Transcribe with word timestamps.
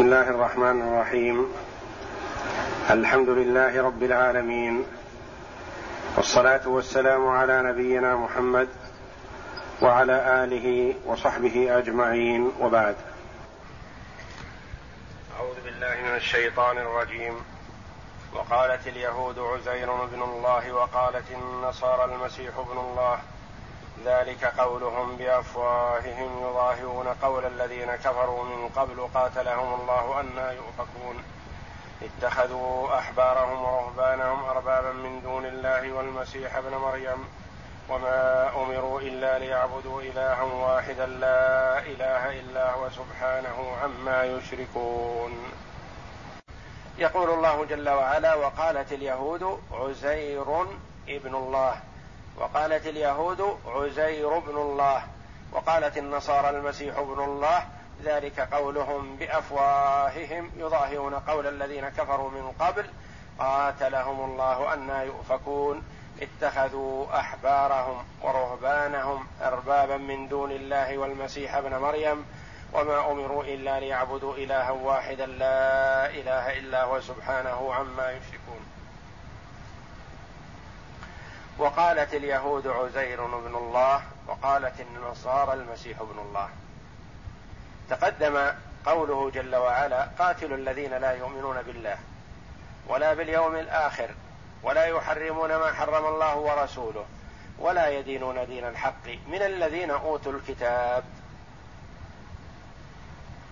بسم 0.00 0.08
الله 0.08 0.30
الرحمن 0.30 0.82
الرحيم 0.82 1.52
الحمد 2.90 3.28
لله 3.28 3.82
رب 3.82 4.02
العالمين 4.02 4.86
والصلاه 6.16 6.68
والسلام 6.68 7.28
على 7.28 7.62
نبينا 7.62 8.16
محمد 8.16 8.68
وعلى 9.82 10.44
اله 10.44 10.94
وصحبه 11.06 11.78
اجمعين 11.78 12.52
وبعد 12.60 12.96
اعوذ 15.36 15.60
بالله 15.64 15.96
من 16.08 16.16
الشيطان 16.16 16.78
الرجيم 16.78 17.34
وقالت 18.34 18.86
اليهود 18.86 19.38
عزير 19.38 19.90
بن 19.92 20.22
الله 20.22 20.72
وقالت 20.72 21.24
النصارى 21.30 22.04
المسيح 22.04 22.58
ابن 22.58 22.78
الله 22.78 23.18
ذلك 24.04 24.44
قولهم 24.44 25.16
بأفواههم 25.16 26.48
يظاهرون 26.48 27.08
قول 27.08 27.44
الذين 27.46 27.94
كفروا 27.96 28.44
من 28.44 28.68
قبل 28.68 29.08
قاتلهم 29.14 29.80
الله 29.80 30.20
أنا 30.20 30.52
يؤفكون. 30.52 31.24
اتخذوا 32.02 32.98
أحبارهم 32.98 33.62
ورهبانهم 33.62 34.44
أربابا 34.44 34.92
من 34.92 35.20
دون 35.22 35.46
الله 35.46 35.92
والمسيح 35.92 36.56
ابن 36.56 36.74
مريم 36.74 37.28
وما 37.88 38.50
أمروا 38.56 39.00
إلا 39.00 39.38
ليعبدوا 39.38 40.02
إلها 40.02 40.42
واحدا 40.42 41.06
لا 41.06 41.78
إله 41.78 42.40
إلا 42.40 42.72
هو 42.72 42.90
سبحانه 42.90 43.76
عما 43.82 44.24
يشركون. 44.24 45.52
يقول 46.98 47.30
الله 47.30 47.64
جل 47.64 47.88
وعلا 47.88 48.34
وقالت 48.34 48.92
اليهود 48.92 49.60
عزير 49.72 50.66
ابن 51.08 51.34
الله. 51.34 51.89
وقالت 52.40 52.86
اليهود 52.86 53.58
عزير 53.66 54.38
بن 54.38 54.56
الله 54.56 55.02
وقالت 55.52 55.98
النصارى 55.98 56.50
المسيح 56.50 56.98
ابن 56.98 57.24
الله 57.24 57.66
ذلك 58.04 58.40
قولهم 58.40 59.16
بأفواههم 59.16 60.50
يظاهرون 60.56 61.14
قول 61.14 61.46
الذين 61.46 61.88
كفروا 61.88 62.30
من 62.30 62.52
قبل 62.60 62.86
قاتلهم 63.38 64.30
الله 64.30 64.74
أنا 64.74 65.02
يؤفكون 65.02 65.82
اتخذوا 66.20 67.20
أحبارهم 67.20 68.04
ورهبانهم 68.22 69.26
أربابا 69.42 69.96
من 69.96 70.28
دون 70.28 70.50
الله 70.50 70.98
والمسيح 70.98 71.54
ابن 71.54 71.76
مريم 71.76 72.24
وما 72.72 73.10
أمروا 73.10 73.44
إلا 73.44 73.80
ليعبدوا 73.80 74.34
إلها 74.34 74.70
واحدا 74.70 75.26
لا 75.26 76.06
إله 76.10 76.58
إلا 76.58 76.84
هو 76.84 77.00
سبحانه 77.00 77.74
عما 77.74 78.10
يشركون. 78.10 78.79
وقالت 81.60 82.14
اليهود 82.14 82.66
عزير 82.66 83.26
بن 83.26 83.54
الله 83.56 84.02
وقالت 84.26 84.80
النصارى 84.80 85.52
المسيح 85.52 86.00
ابن 86.00 86.18
الله. 86.18 86.48
تقدم 87.90 88.52
قوله 88.86 89.30
جل 89.30 89.56
وعلا 89.56 90.08
قاتلوا 90.18 90.56
الذين 90.56 90.94
لا 90.94 91.12
يؤمنون 91.12 91.62
بالله 91.62 91.98
ولا 92.88 93.14
باليوم 93.14 93.56
الآخر 93.56 94.10
ولا 94.62 94.84
يحرمون 94.84 95.56
ما 95.56 95.72
حرم 95.72 96.06
الله 96.06 96.36
ورسوله 96.36 97.04
ولا 97.58 97.88
يدينون 97.88 98.46
دين 98.46 98.66
الحق 98.66 99.06
من 99.28 99.42
الذين 99.42 99.90
أوتوا 99.90 100.32
الكتاب. 100.32 101.04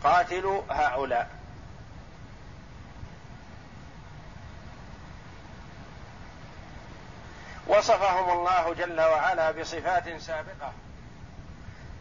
قاتلوا 0.04 0.62
هؤلاء. 0.70 1.37
وصفهم 7.68 8.38
الله 8.38 8.74
جل 8.74 9.00
وعلا 9.00 9.50
بصفات 9.50 10.20
سابقة. 10.20 10.72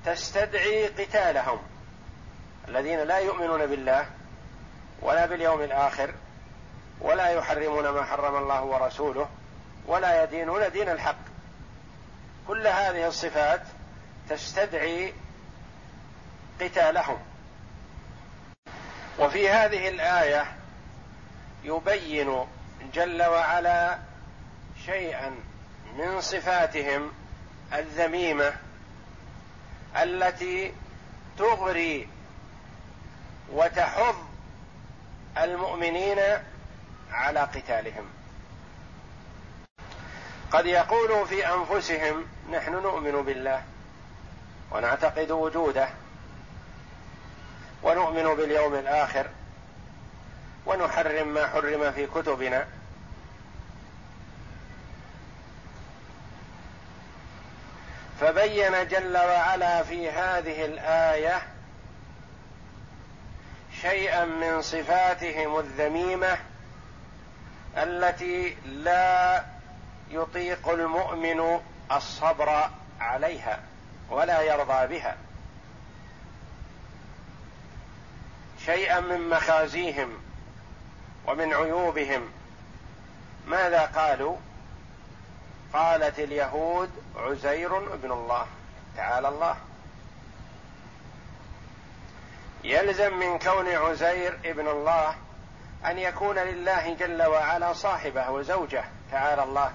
تستدعي 0.06 0.88
قتالهم 0.88 1.60
الذين 2.68 3.00
لا 3.00 3.18
يؤمنون 3.18 3.66
بالله 3.66 4.06
ولا 5.02 5.26
باليوم 5.26 5.62
الآخر 5.62 6.14
ولا 7.02 7.30
يحرمون 7.30 7.90
ما 7.90 8.06
حرم 8.06 8.36
الله 8.36 8.64
ورسوله 8.64 9.30
ولا 9.88 10.24
يدينون 10.24 10.72
دين 10.72 10.90
الحق. 10.90 11.18
كل 12.48 12.68
هذه 12.68 13.08
الصفات 13.08 13.62
تستدعي 14.30 15.14
قتالهم. 16.62 17.20
وفي 19.20 19.50
هذه 19.50 19.90
الآية 19.90 20.46
يبين 21.64 22.46
جل 22.94 23.24
وعلا 23.24 23.98
شيئا 24.86 25.36
من 25.98 26.22
صفاتهم 26.22 27.12
الذميمة 27.74 28.54
التي 29.96 30.74
تغري 31.38 32.08
وتحض 33.52 34.16
المؤمنين 35.38 36.20
على 37.12 37.40
قتالهم. 37.40 38.06
قد 40.52 40.66
يقولوا 40.66 41.26
في 41.26 41.48
أنفسهم 41.48 42.26
نحن 42.52 42.72
نؤمن 42.72 43.22
بالله 43.22 43.64
ونعتقد 44.72 45.32
وجوده 45.32 45.90
ونؤمن 47.84 48.36
باليوم 48.36 48.76
الآخر 48.76 49.28
ونحرم 50.66 51.28
ما 51.28 51.48
حرم 51.48 51.92
في 51.92 52.08
كتبنا 52.08 52.68
فبين 58.22 58.88
جل 58.88 59.18
وعلا 59.18 59.84
في 59.84 60.10
هذه 60.10 60.66
الآية 60.66 61.42
شيئا 63.82 64.26
من 64.26 64.62
صفاتهم 64.62 65.60
الذميمة 65.60 66.38
التي 67.78 68.58
لا 68.66 69.44
يطيق 70.10 70.70
المؤمن 70.70 71.60
الصبر 71.92 72.70
عليها 73.00 73.60
ولا 74.10 74.42
يرضى 74.42 74.88
بها. 74.88 75.18
شيئا 78.66 79.00
من 79.00 79.30
مخازيهم 79.30 80.10
ومن 81.28 81.54
عيوبهم. 81.54 82.30
ماذا 83.48 83.82
قالوا؟ 83.82 84.38
قالت 85.74 86.20
اليهود 86.20 86.90
عزير 87.16 87.94
ابن 87.94 88.12
الله. 88.12 88.48
تعالى 88.98 89.28
الله. 89.28 89.58
يلزم 92.64 93.18
من 93.18 93.40
كون 93.40 93.68
عزير 93.68 94.40
ابن 94.46 94.68
الله 94.68 95.16
أن 95.86 95.98
يكون 95.98 96.40
لله 96.40 96.94
جل 96.94 97.24
وعلا 97.24 97.74
صاحبه 97.74 98.30
وزوجه. 98.30 98.84
تعالى 99.12 99.44
الله. 99.44 99.74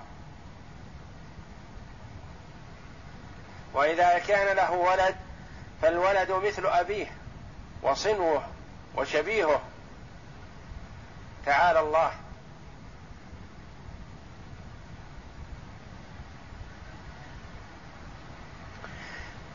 وإذا 3.74 4.18
كان 4.18 4.56
له 4.56 4.72
ولد 4.72 5.16
فالولد 5.82 6.30
مثل 6.30 6.66
أبيه 6.66 7.06
وصنوه 7.82 8.42
وشبيهه. 8.96 9.60
تعالى 11.46 11.80
الله. 11.80 12.21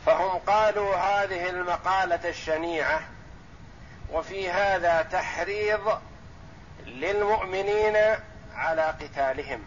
فهم 0.07 0.37
قالوا 0.37 0.95
هذه 0.95 1.49
المقالة 1.49 2.29
الشنيعة 2.29 3.01
وفي 4.11 4.49
هذا 4.49 5.01
تحريض 5.01 5.99
للمؤمنين 6.85 7.97
على 8.55 8.81
قتالهم. 8.81 9.63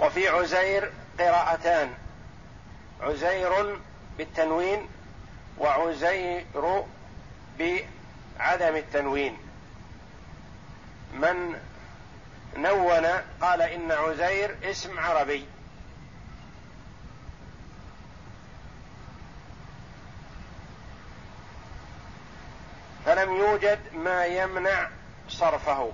وفي 0.00 0.28
عزير 0.28 0.92
قراءتان 1.18 1.94
عزير 3.00 3.78
بالتنوين 4.18 4.88
وعزير 5.58 6.44
بعدم 7.58 8.76
التنوين. 8.76 9.38
من 11.12 11.67
نون 12.56 13.06
قال 13.40 13.62
إن 13.62 13.92
عزير 13.92 14.56
اسم 14.62 14.98
عربي. 14.98 15.46
فلم 23.06 23.36
يوجد 23.36 23.78
ما 23.92 24.26
يمنع 24.26 24.88
صرفه. 25.28 25.92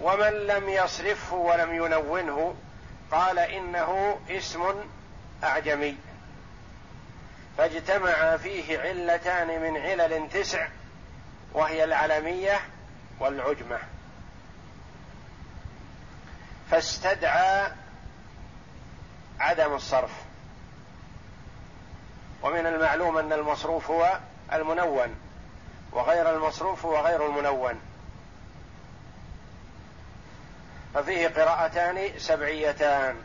ومن 0.00 0.32
لم 0.32 0.68
يصرفه 0.68 1.36
ولم 1.36 1.74
ينونه 1.74 2.54
قال 3.10 3.38
إنه 3.38 4.20
اسم 4.30 4.74
أعجمي. 5.44 5.96
فاجتمع 7.58 8.36
فيه 8.36 8.78
علتان 8.78 9.62
من 9.62 9.76
علل 9.76 10.28
تسع 10.30 10.68
وهي 11.54 11.84
العلمية 11.84 12.60
والعجمة. 13.22 13.78
عدم 19.40 19.74
الصرف. 19.74 20.10
ومن 22.42 22.66
المعلوم 22.66 23.18
أن 23.18 23.32
المصروف 23.32 23.90
هو 23.90 24.18
المنون 24.52 25.14
وغير 25.92 26.34
المصروف 26.36 26.86
هو 26.86 27.06
غير 27.06 27.26
المنون. 27.26 27.80
ففيه 30.94 31.28
قراءتان 31.28 32.18
سبعيتان. 32.18 33.16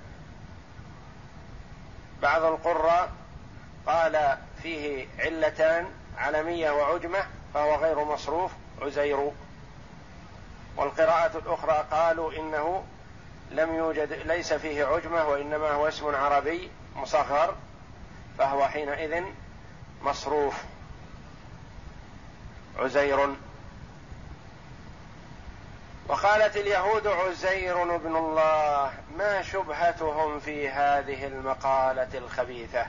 بعض 2.21 2.43
القراء 2.43 3.11
قال 3.87 4.37
فيه 4.63 5.07
علتان 5.19 5.85
علمية 6.17 6.71
وعجمة 6.71 7.25
فهو 7.53 7.75
غير 7.75 8.03
مصروف 8.03 8.51
عزير. 8.81 9.31
والقراءة 10.77 11.37
الأخرى 11.37 11.85
قالوا 11.91 12.33
إنه 12.33 12.83
لم 13.51 13.75
يوجد 13.75 14.13
ليس 14.13 14.53
فيه 14.53 14.85
عجمة 14.85 15.27
وإنما 15.27 15.71
هو 15.71 15.87
اسم 15.87 16.15
عربي 16.15 16.71
مصغر 16.95 17.55
فهو 18.37 18.67
حينئذ 18.67 19.23
مصروف. 20.01 20.63
عزير. 22.79 23.35
وقالت 26.07 26.57
اليهود 26.57 27.07
عزير 27.07 27.95
ابن 27.95 28.15
الله 28.15 28.93
ما 29.17 29.41
شبهتهم 29.41 30.39
في 30.39 30.69
هذه 30.69 31.27
المقالة 31.27 32.17
الخبيثة؟ 32.17 32.85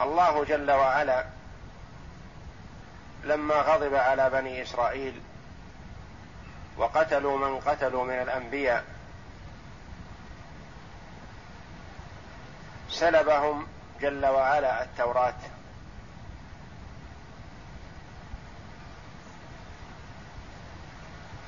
الله 0.00 0.44
جل 0.44 0.70
وعلا 0.70 1.33
لما 3.24 3.54
غضب 3.54 3.94
على 3.94 4.30
بني 4.30 4.62
إسرائيل 4.62 5.20
وقتلوا 6.76 7.38
من 7.38 7.60
قتلوا 7.60 8.04
من 8.04 8.22
الأنبياء 8.22 8.84
سلبهم 12.90 13.66
جل 14.00 14.26
وعلا 14.26 14.82
التوراة. 14.82 15.34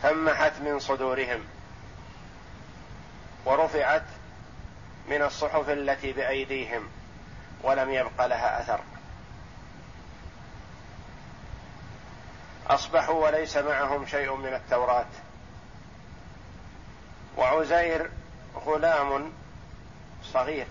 فمحت 0.03 0.53
من 0.61 0.79
صدورهم 0.81 1.41
ورفعت 3.45 4.05
من 5.09 5.23
الصحف 5.23 5.71
التي 5.71 6.13
بأيديهم 6.13 6.89
ولم 7.63 7.91
يبق 7.91 8.27
لها 8.27 8.61
أثر. 8.61 8.81
أصبحوا 12.67 13.25
وليس 13.25 13.57
معهم 13.57 14.07
شيء 14.07 14.37
من 14.37 14.55
التوراة. 14.55 15.07
وعزير 17.37 18.11
غلام 18.67 19.33
صغير. 20.23 20.67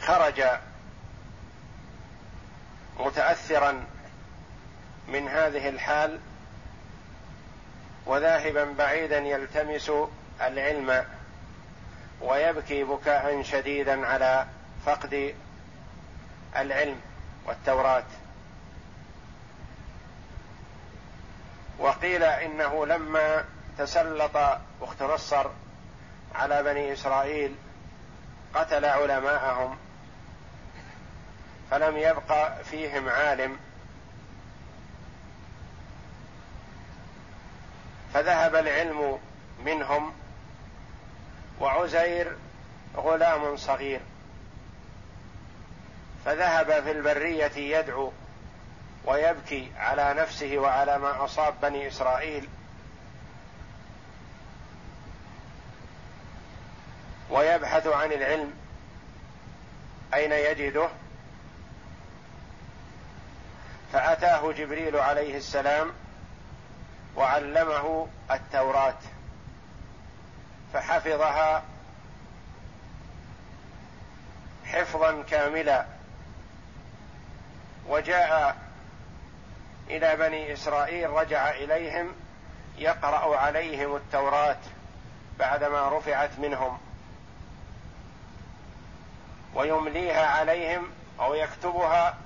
خرج 0.00 0.42
متاثرا 3.00 3.84
من 5.08 5.28
هذه 5.28 5.68
الحال 5.68 6.20
وذاهبا 8.06 8.64
بعيدا 8.64 9.18
يلتمس 9.18 9.92
العلم 10.40 11.04
ويبكي 12.20 12.84
بكاء 12.84 13.42
شديدا 13.42 14.06
على 14.06 14.46
فقد 14.86 15.34
العلم 16.56 17.00
والتوراة. 17.46 18.04
وقيل 21.78 22.22
إنه 22.22 22.86
لما 22.86 23.44
تسلط 23.78 24.36
اخت 24.82 25.02
نصر 25.02 25.46
على 26.34 26.62
بني 26.62 26.92
إسرائيل 26.92 27.54
قتل 28.54 28.84
علماءهم 28.84 29.78
فلم 31.70 31.96
يبق 31.96 32.62
فيهم 32.62 33.08
عالم. 33.08 33.56
فذهب 38.14 38.56
العلم 38.56 39.18
منهم 39.64 40.12
وعزير 41.60 42.36
غلام 42.96 43.56
صغير. 43.56 44.00
فذهب 46.24 46.82
في 46.82 46.90
البرية 46.90 47.78
يدعو 47.78 48.12
ويبكي 49.04 49.72
على 49.76 50.14
نفسه 50.14 50.58
وعلى 50.58 50.98
ما 50.98 51.24
أصاب 51.24 51.54
بني 51.62 51.88
إسرائيل. 51.88 52.48
ويبحث 57.30 57.86
عن 57.86 58.12
العلم 58.12 58.54
أين 60.14 60.32
يجده. 60.32 60.88
فأتاه 63.92 64.52
جبريل 64.52 64.96
عليه 64.96 65.36
السلام 65.36 65.92
وعلمه 67.16 68.08
التوراة 68.30 68.98
فحفظها 70.72 71.62
حفظا 74.64 75.22
كاملا. 75.22 76.01
وجاء 77.88 78.56
إلى 79.90 80.16
بني 80.16 80.52
إسرائيل 80.52 81.10
رجع 81.10 81.50
إليهم 81.50 82.12
يقرأ 82.78 83.36
عليهم 83.36 83.96
التوراة 83.96 84.58
بعدما 85.38 85.88
رفعت 85.88 86.38
منهم. 86.38 86.78
ويمليها 89.54 90.26
عليهم 90.26 90.90
أو 91.20 91.34
يكتبها 91.34 92.18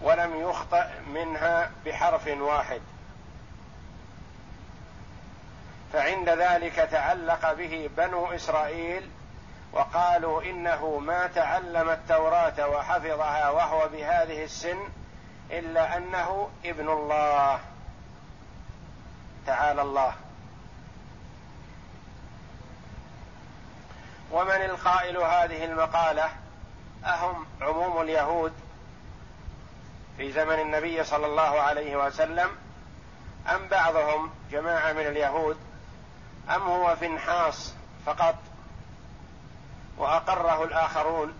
ولم 0.00 0.40
يخطأ 0.40 0.90
منها 1.14 1.70
بحرف 1.86 2.26
واحد. 2.26 2.80
فعند 5.92 6.28
ذلك 6.28 6.74
تعلق 6.74 7.52
به 7.52 7.90
بنو 7.96 8.32
إسرائيل 8.32 9.10
وقالوا 9.72 10.42
إنه 10.42 10.98
ما 10.98 11.26
تعلم 11.26 11.90
التوراة 11.90 12.68
وحفظها 12.68 13.50
وهو 13.50 13.88
بهذه 13.88 14.44
السن 14.44 14.78
إلا 15.50 15.96
أنه 15.96 16.50
ابن 16.64 16.88
الله. 16.88 17.60
تعالى 19.46 19.82
الله. 19.82 20.14
ومن 24.30 24.50
القائل 24.64 25.16
هذه 25.16 25.64
المقالة؟ 25.64 26.30
أهم 27.04 27.46
عموم 27.60 28.00
اليهود 28.00 28.52
في 30.16 30.32
زمن 30.32 30.60
النبي 30.60 31.04
صلى 31.04 31.26
الله 31.26 31.60
عليه 31.60 31.96
وسلم 31.96 32.48
أم 33.48 33.68
بعضهم 33.68 34.30
جماعة 34.50 34.92
من 34.92 35.06
اليهود 35.06 35.56
أم 36.50 36.62
هو 36.62 36.96
فنحاص 36.96 37.74
فقط 38.06 38.34
وأقره 40.00 40.64
الآخرون. 40.64 41.34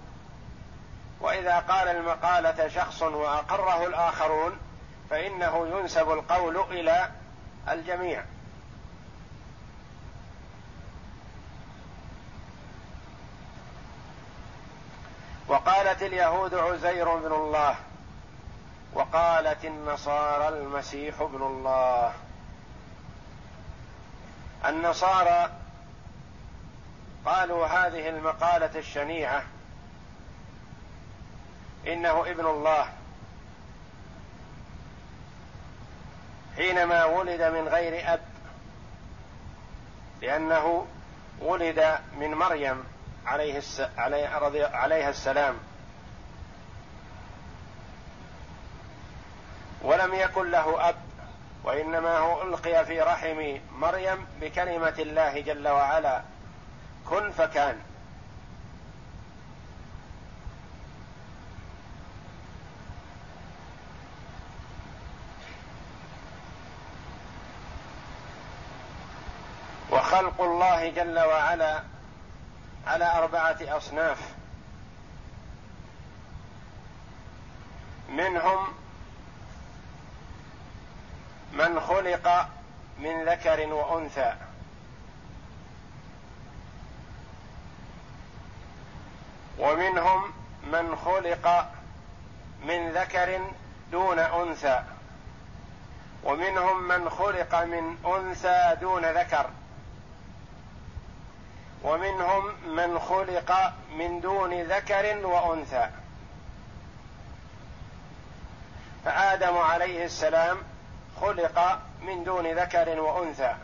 وإذا 1.20 1.58
قال 1.58 1.88
المقالة 1.88 2.68
شخص 2.68 3.02
وأقره 3.02 3.86
الآخرون 3.86 4.58
فإنه 5.10 5.66
ينسب 5.66 6.10
القول 6.10 6.56
إلى 6.56 7.10
الجميع. 7.68 8.24
وقالت 15.48 16.02
اليهود 16.02 16.54
عزير 16.54 17.16
بن 17.16 17.32
الله 17.32 17.76
وقالت 18.94 19.64
النصارى 19.64 20.48
المسيح 20.48 21.20
ابن 21.20 21.42
الله. 21.42 22.12
النصارى 24.66 25.59
قالوا 27.26 27.66
هذه 27.66 28.08
المقالة 28.08 28.78
الشنيعة. 28.78 29.42
إنه 31.86 32.20
ابن 32.20 32.46
الله. 32.46 32.92
حينما 36.56 37.04
ولد 37.04 37.42
من 37.42 37.68
غير 37.68 38.14
أب. 38.14 38.20
لأنه 40.22 40.86
ولد 41.40 41.98
من 42.18 42.34
مريم 42.34 42.84
عليه 43.26 43.58
الس... 43.58 43.80
عليها 44.72 45.10
السلام. 45.10 45.54
ولم 49.82 50.14
يكن 50.14 50.50
له 50.50 50.88
أب 50.88 50.96
وإنما 51.64 52.18
هو 52.18 52.42
ألقي 52.42 52.86
في 52.86 53.00
رحم 53.00 53.58
مريم 53.78 54.26
بكلمة 54.40 54.94
الله 54.98 55.40
جل 55.40 55.68
وعلا. 55.68 56.22
كن 57.08 57.32
فكان. 57.32 57.80
وخلق 69.90 70.40
الله 70.40 70.90
جل 70.90 71.18
وعلا 71.18 71.82
على 72.86 73.18
أربعة 73.18 73.56
أصناف. 73.62 74.18
منهم 78.08 78.66
من 81.52 81.80
خلق 81.80 82.48
من 82.98 83.28
ذكر 83.28 83.72
وأنثى. 83.72 84.49
ومنهم 89.60 90.32
من 90.62 90.96
خلق 90.96 91.66
من 92.64 92.90
ذكر 92.90 93.40
دون 93.92 94.18
أنثى. 94.18 94.82
ومنهم 96.24 96.82
من 96.82 97.10
خلق 97.10 97.54
من 97.54 97.96
أنثى 98.06 98.76
دون 98.80 99.04
ذكر. 99.04 99.50
ومنهم 101.82 102.54
من 102.66 102.98
خلق 102.98 103.72
من 103.92 104.20
دون 104.20 104.62
ذكر 104.62 105.26
وأنثى. 105.26 105.88
فآدم 109.04 109.58
عليه 109.58 110.04
السلام 110.04 110.58
خلق 111.20 111.78
من 112.02 112.24
دون 112.24 112.46
ذكر 112.46 113.00
وأنثى. 113.00 113.54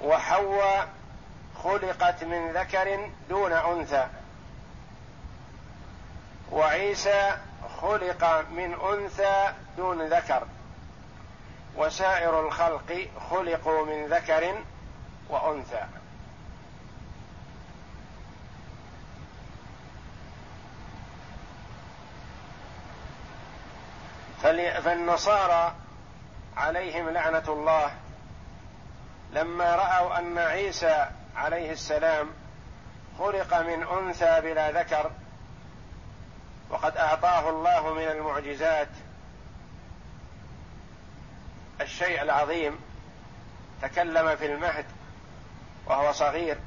وحواء 0.00 0.95
خلقت 1.64 2.24
من 2.24 2.52
ذكر 2.52 3.10
دون 3.28 3.52
أنثى. 3.52 4.06
وعيسى 6.52 7.36
خلق 7.80 8.44
من 8.50 8.74
أنثى 8.92 9.52
دون 9.76 10.02
ذكر. 10.02 10.46
وسائر 11.76 12.40
الخلق 12.40 13.08
خلقوا 13.30 13.86
من 13.86 14.06
ذكر 14.06 14.54
وأنثى. 15.28 15.84
فالنصارى 24.82 25.74
عليهم 26.56 27.08
لعنة 27.10 27.44
الله 27.48 27.90
لما 29.32 29.74
رأوا 29.74 30.18
أن 30.18 30.38
عيسى 30.38 31.06
عليه 31.36 31.72
السلام 31.72 32.30
خلق 33.18 33.54
من 33.54 33.82
أنثى 33.82 34.40
بلا 34.40 34.70
ذكر 34.70 35.10
وقد 36.70 36.96
أعطاه 36.96 37.50
الله 37.50 37.94
من 37.94 38.02
المعجزات. 38.02 38.88
الشيء 41.80 42.22
العظيم 42.22 42.78
تكلم 43.82 44.36
في 44.36 44.46
المهد 44.46 44.84
وهو 45.86 46.12
صغير. 46.12 46.58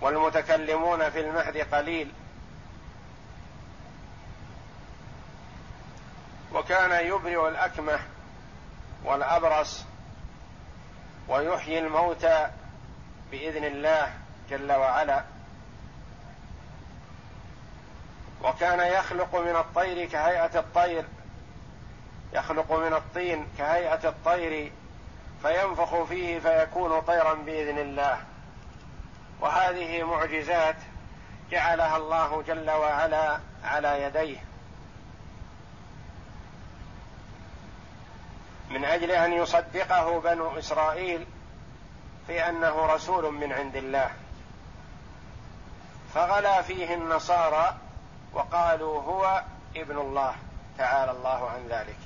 والمتكلمون 0.00 1.10
في 1.10 1.20
المهد 1.20 1.56
قليل. 1.74 2.12
وكان 6.52 7.06
يبرئ 7.06 7.48
الأكمه 7.48 8.00
والأبرص 9.04 9.89
ويحيي 11.30 11.78
الموتى 11.78 12.50
بإذن 13.30 13.64
الله 13.64 14.12
جل 14.50 14.72
وعلا. 14.72 15.24
وكان 18.42 18.80
يخلق 18.80 19.36
من 19.36 19.56
الطير 19.56 20.08
كهيئة 20.08 20.58
الطير 20.58 21.04
يخلق 22.32 22.72
من 22.72 22.92
الطين 22.92 23.46
كهيئة 23.58 24.08
الطير 24.08 24.72
فينفخ 25.42 26.02
فيه 26.02 26.38
فيكون 26.38 27.00
طيرا 27.00 27.34
بإذن 27.34 27.78
الله. 27.78 28.18
وهذه 29.40 30.02
معجزات 30.02 30.76
جعلها 31.50 31.96
الله 31.96 32.42
جل 32.42 32.70
وعلا 32.70 33.38
على 33.64 34.02
يديه. 34.02 34.49
من 38.70 38.84
أجل 38.84 39.10
أن 39.10 39.32
يصدقه 39.32 40.20
بنو 40.20 40.58
إسرائيل 40.58 41.26
في 42.26 42.48
أنه 42.48 42.86
رسول 42.86 43.32
من 43.32 43.52
عند 43.52 43.76
الله. 43.76 44.10
فغلا 46.14 46.62
فيه 46.62 46.94
النصارى 46.94 47.76
وقالوا 48.32 49.02
هو 49.02 49.42
ابن 49.76 49.98
الله 49.98 50.34
تعالى 50.78 51.10
الله 51.10 51.50
عن 51.50 51.68
ذلك. 51.68 51.96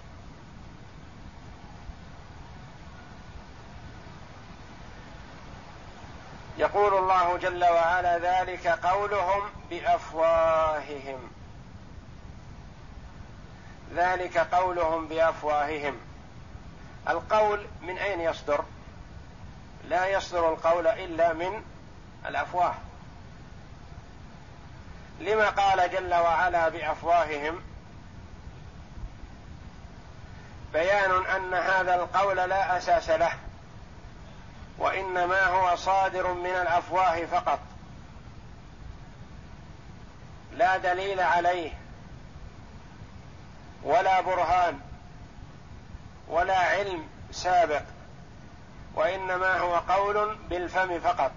يقول 6.59 6.95
الله 6.95 7.39
جل 7.39 7.65
وعلا 7.65 8.19
ذلك 8.19 8.67
قولهم 8.67 9.43
بأفواههم. 9.71 11.31
ذلك 13.95 14.39
قولهم 14.39 15.09
بأفواههم. 15.09 16.14
القول 17.09 17.67
من 17.83 17.99
أين 17.99 18.21
يصدر؟ 18.21 18.65
لا 19.89 20.07
يصدر 20.07 20.53
القول 20.53 20.87
إلا 20.87 21.33
من 21.33 21.63
الأفواه. 22.27 22.75
لما 25.21 25.49
قال 25.49 25.91
جل 25.91 26.15
وعلا 26.15 26.69
بأفواههم؟ 26.69 27.61
بيان 30.73 31.27
أن 31.27 31.55
هذا 31.55 31.95
القول 31.95 32.37
لا 32.37 32.79
أساس 32.79 33.11
له 33.11 33.33
وإنما 34.79 35.47
هو 35.47 35.77
صادر 35.77 36.33
من 36.33 36.51
الأفواه 36.51 37.27
فقط. 37.27 37.59
لا 40.53 40.77
دليل 40.77 41.21
عليه 41.21 41.73
ولا 43.83 44.21
برهان. 44.21 44.81
ولا 46.29 46.59
علم 46.59 47.09
سابق 47.33 47.83
وإنما 48.95 49.59
هو 49.59 49.75
قول 49.75 50.37
بالفم 50.51 51.01
فقط. 51.01 51.33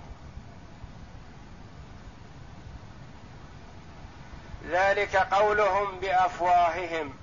ذلك 4.69 5.15
قولهم 5.15 5.99
بأفواههم 5.99 7.13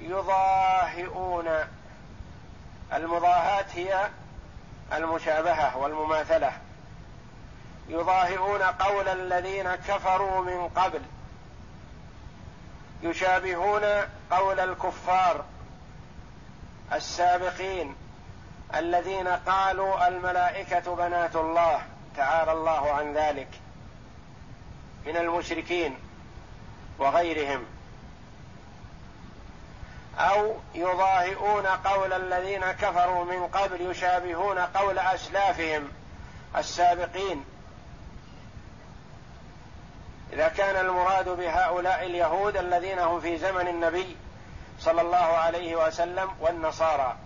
يضاهئون. 0.00 1.48
المضاهاه 2.92 3.64
هي 3.74 4.08
المشابهة 4.92 5.76
والمماثلة. 5.76 6.52
يضاهئون 7.88 8.62
قول 8.62 9.08
الذين 9.08 9.74
كفروا 9.74 10.44
من 10.44 10.68
قبل. 10.68 11.02
يشابهون 13.02 13.82
قول 14.30 14.60
الكفار. 14.60 15.44
السابقين 16.92 17.96
الذين 18.74 19.28
قالوا 19.28 20.08
الملائكة 20.08 20.94
بنات 20.96 21.36
الله 21.36 21.82
تعالى 22.16 22.52
الله 22.52 22.92
عن 22.92 23.14
ذلك 23.14 23.48
من 25.06 25.16
المشركين 25.16 25.98
وغيرهم. 26.98 27.64
أو 30.18 30.54
يضاهئون 30.74 31.66
قول 31.66 32.12
الذين 32.12 32.72
كفروا 32.72 33.24
من 33.24 33.46
قبل 33.46 33.80
يشابهون 33.80 34.58
قول 34.58 34.98
أسلافهم 34.98 35.88
السابقين. 36.56 37.44
إذا 40.32 40.48
كان 40.48 40.86
المراد 40.86 41.28
بهؤلاء 41.28 42.06
اليهود 42.06 42.56
الذين 42.56 42.98
هم 42.98 43.20
في 43.20 43.38
زمن 43.38 43.68
النبي 43.68 44.16
صلى 44.80 45.00
الله 45.00 45.16
عليه 45.16 45.86
وسلم 45.86 46.30
والنصارى. 46.40 47.16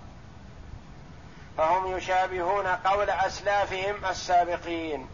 فهم 1.58 1.96
يشابهون 1.96 2.66
قول 2.66 3.10
أسلافهم 3.10 4.04
السابقين 4.04 5.08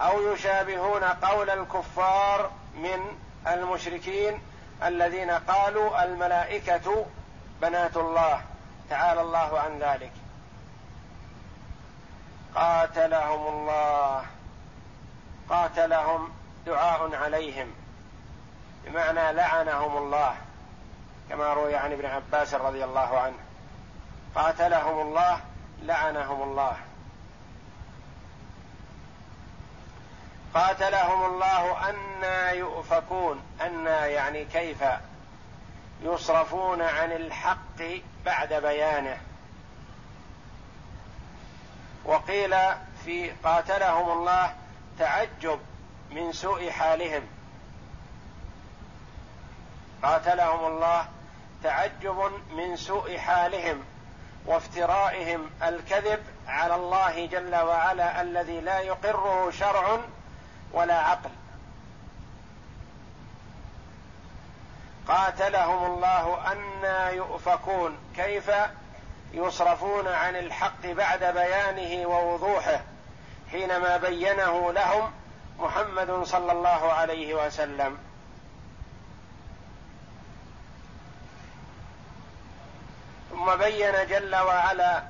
أو 0.00 0.32
يشابهون 0.32 1.04
قول 1.04 1.50
الكفار 1.50 2.50
من 2.74 3.18
المشركين 3.46 4.42
الذين 4.82 5.30
قالوا 5.30 6.04
الملائكة 6.04 7.06
بنات 7.62 7.96
الله 7.96 8.42
تعالى 8.90 9.20
الله 9.20 9.60
عن 9.60 9.78
ذلك. 9.78 10.12
قاتلهم 12.54 13.46
الله 13.46 14.24
قاتلهم 15.50 16.32
دعاء 16.66 17.14
عليهم 17.14 17.74
بمعنى 18.84 19.32
لعنهم 19.32 19.96
الله. 19.96 20.36
كما 21.30 21.54
روي 21.54 21.76
عن 21.76 21.92
ابن 21.92 22.06
عباس 22.06 22.54
رضي 22.54 22.84
الله 22.84 23.18
عنه. 23.18 23.38
قاتلهم 24.34 25.00
الله 25.00 25.40
لعنهم 25.82 26.42
الله. 26.42 26.76
قاتلهم 30.54 31.24
الله 31.24 31.90
أنا 31.90 32.50
يؤفكون. 32.50 33.42
أنا 33.60 34.06
يعني 34.06 34.44
كيف 34.44 34.84
يصرفون 36.02 36.82
عن 36.82 37.12
الحق 37.12 37.82
بعد 38.24 38.54
بيانه. 38.54 39.20
وقيل 42.04 42.56
في 43.04 43.30
قاتلهم 43.30 44.10
الله 44.18 44.54
تعجب 44.98 45.60
من 46.10 46.32
سوء 46.32 46.70
حالهم. 46.70 47.22
قاتلهم 50.02 50.66
الله 50.66 51.08
تعجب 51.62 52.32
من 52.50 52.76
سوء 52.76 53.18
حالهم 53.18 53.84
وافترائهم 54.46 55.50
الكذب 55.62 56.22
على 56.46 56.74
الله 56.74 57.26
جل 57.26 57.56
وعلا 57.56 58.22
الذي 58.22 58.60
لا 58.60 58.80
يقره 58.80 59.50
شرع 59.50 59.98
ولا 60.72 60.98
عقل. 60.98 61.30
قاتلهم 65.08 65.84
الله 65.84 66.52
أنا 66.52 67.10
يؤفكون. 67.10 67.98
كيف؟ 68.16 68.50
يصرفون 69.32 70.08
عن 70.08 70.36
الحق 70.36 70.86
بعد 70.86 71.24
بيانه 71.24 72.08
ووضوحه 72.08 72.80
حينما 73.50 73.96
بينه 73.96 74.72
لهم 74.72 75.12
محمد 75.58 76.22
صلى 76.24 76.52
الله 76.52 76.92
عليه 76.92 77.46
وسلم. 77.46 78.09
ثم 83.30 83.56
بين 83.56 84.06
جل 84.06 84.36
وعلا 84.36 85.02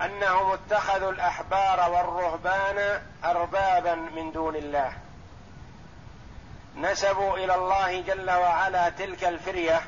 أنهم 0.00 0.52
اتخذوا 0.52 1.12
الأحبار 1.12 1.90
والرهبان 1.90 3.02
اربابا 3.24 3.94
من 3.94 4.32
دون 4.32 4.56
الله. 4.56 4.92
نسبوا 6.76 7.36
إلى 7.36 7.54
الله 7.54 8.00
جل 8.00 8.30
وعلا 8.30 8.88
تلك 8.88 9.24
الفرية 9.24 9.80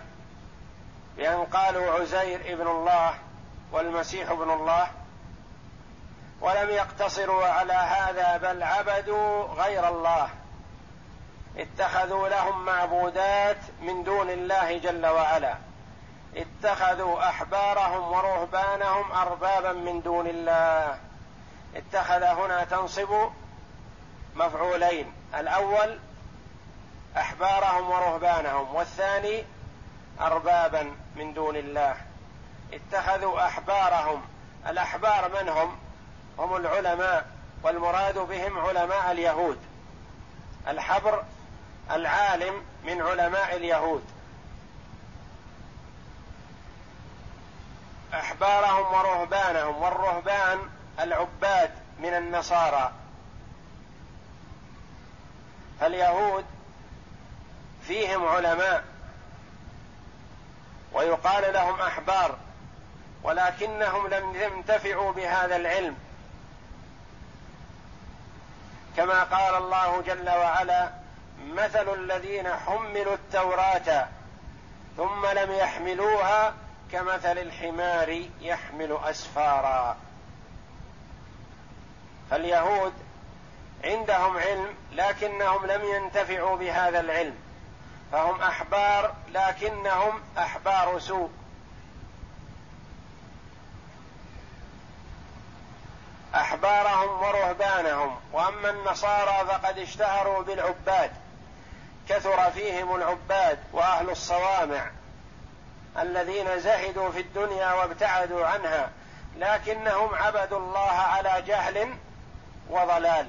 بأن 1.17 1.45
قالوا 1.45 2.01
عزير 2.01 2.41
ابن 2.41 2.67
الله 2.67 3.15
والمسيح 3.73 4.31
ابن 4.31 4.51
الله 4.51 4.87
ولم 6.41 6.71
يقتصروا 6.71 7.47
على 7.47 7.73
هذا 7.73 8.37
بل 8.37 8.63
عبدوا 8.63 9.45
غير 9.45 9.89
الله. 9.89 10.29
اتخذوا 11.57 12.29
لهم 12.29 12.65
معبودات 12.65 13.57
من 13.81 14.05
دون 14.05 14.31
الله 14.31 14.79
جل 14.79 15.07
وعلا. 15.07 15.55
اتخذوا 16.37 17.29
أحبارهم 17.29 18.13
ورهبانهم 18.13 19.13
أربابا 19.13 19.73
من 19.73 20.01
دون 20.01 20.27
الله. 20.27 20.99
اتخذ 21.77 22.23
هنا 22.23 22.65
تنصب 22.65 23.31
مفعولين. 24.37 25.13
الأول 25.35 25.99
أحبارهم 27.17 27.91
ورهبانهم 27.91 28.75
والثاني 28.75 29.45
أربابا 30.21 30.97
من 31.17 31.35
دون 31.35 31.57
الله. 31.57 31.97
اتخذوا 32.73 33.47
أحبارهم. 33.47 34.23
الأحبار 34.67 35.43
من 35.43 35.49
هم؟ 35.49 35.77
هم 36.39 36.57
العلماء 36.57 37.27
والمراد 37.63 38.19
بهم 38.19 38.59
علماء 38.59 39.13
اليهود. 39.13 39.59
الحبر 40.69 41.25
العالم 41.91 42.63
من 42.85 43.03
علماء 43.03 43.57
اليهود. 43.57 44.05
أحبارهم 48.15 48.95
ورهبانهم 48.95 49.83
والرهبان 49.83 50.59
العباد 51.01 51.71
من 51.99 52.15
النصارى. 52.15 52.93
فاليهود 55.81 56.45
فيهم 57.87 58.29
علماء 58.29 58.85
ويقال 60.93 61.53
لهم 61.53 61.81
أحبار 61.81 62.39
ولكنهم 63.23 64.09
لم 64.09 64.35
ينتفعوا 64.35 65.13
بهذا 65.13 65.57
العلم. 65.57 65.97
كما 68.97 69.25
قال 69.25 69.55
الله 69.55 70.03
جل 70.03 70.31
وعلا 70.31 71.04
مثل 71.53 71.95
الذين 71.95 72.49
حملوا 72.49 73.15
التوراة 73.15 74.09
ثم 74.97 75.27
لم 75.27 75.53
يحملوها 75.53 76.55
كمثل 76.93 77.39
الحمار 77.39 78.23
يحمل 78.41 78.99
أسفارا. 79.05 79.97
فاليهود 82.31 82.93
عندهم 83.85 84.37
علم 84.39 84.75
لكنهم 84.93 85.67
لم 85.67 85.85
ينتفعوا 85.85 86.57
بهذا 86.57 87.01
العلم. 87.01 87.35
فهم 88.13 88.41
أحبار 88.41 89.15
لكنهم 89.29 90.23
أحبار 90.39 90.99
سوء. 90.99 91.31
أحبارهم 96.35 97.23
ورهبانهم 97.23 98.21
وأما 98.33 98.71
النصارى 98.71 99.47
فقد 99.47 99.79
اشتهروا 99.79 100.43
بالعباد. 100.43 101.24
كثر 102.09 102.51
فيهم 102.51 102.95
العباد 102.95 103.59
وأهل 103.73 104.11
الصوامع 104.11 104.91
الذين 105.99 106.61
زهدوا 106.61 107.11
في 107.11 107.21
الدنيا 107.21 107.73
وابتعدوا 107.73 108.47
عنها 108.47 108.91
لكنهم 109.39 110.15
عبدوا 110.15 110.59
الله 110.59 110.91
على 110.91 111.43
جهل 111.47 111.95
وضلال. 112.71 113.27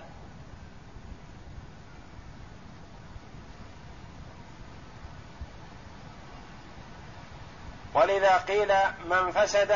ولذا 7.94 8.38
قيل 8.38 8.74
من 9.06 9.32
فسد 9.32 9.76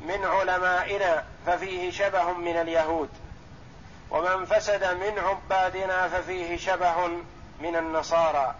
من 0.00 0.24
علمائنا 0.24 1.24
ففيه 1.46 1.90
شبه 1.90 2.32
من 2.32 2.56
اليهود 2.56 3.08
ومن 4.10 4.46
فسد 4.46 4.84
من 4.84 5.18
عبادنا 5.18 6.08
ففيه 6.08 6.56
شبه 6.56 7.06
من 7.60 7.76
النصارى. 7.76 8.54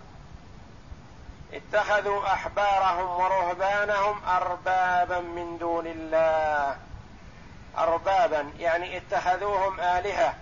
اتخذوا 1.53 2.27
أحبارهم 2.27 3.21
ورهبانهم 3.21 4.21
اربابا 4.25 5.21
من 5.21 5.59
دون 5.59 5.87
الله. 5.87 6.77
اربابا 7.79 8.53
يعني 8.59 8.97
اتخذوهم 8.97 9.81
آلهة 9.81 10.35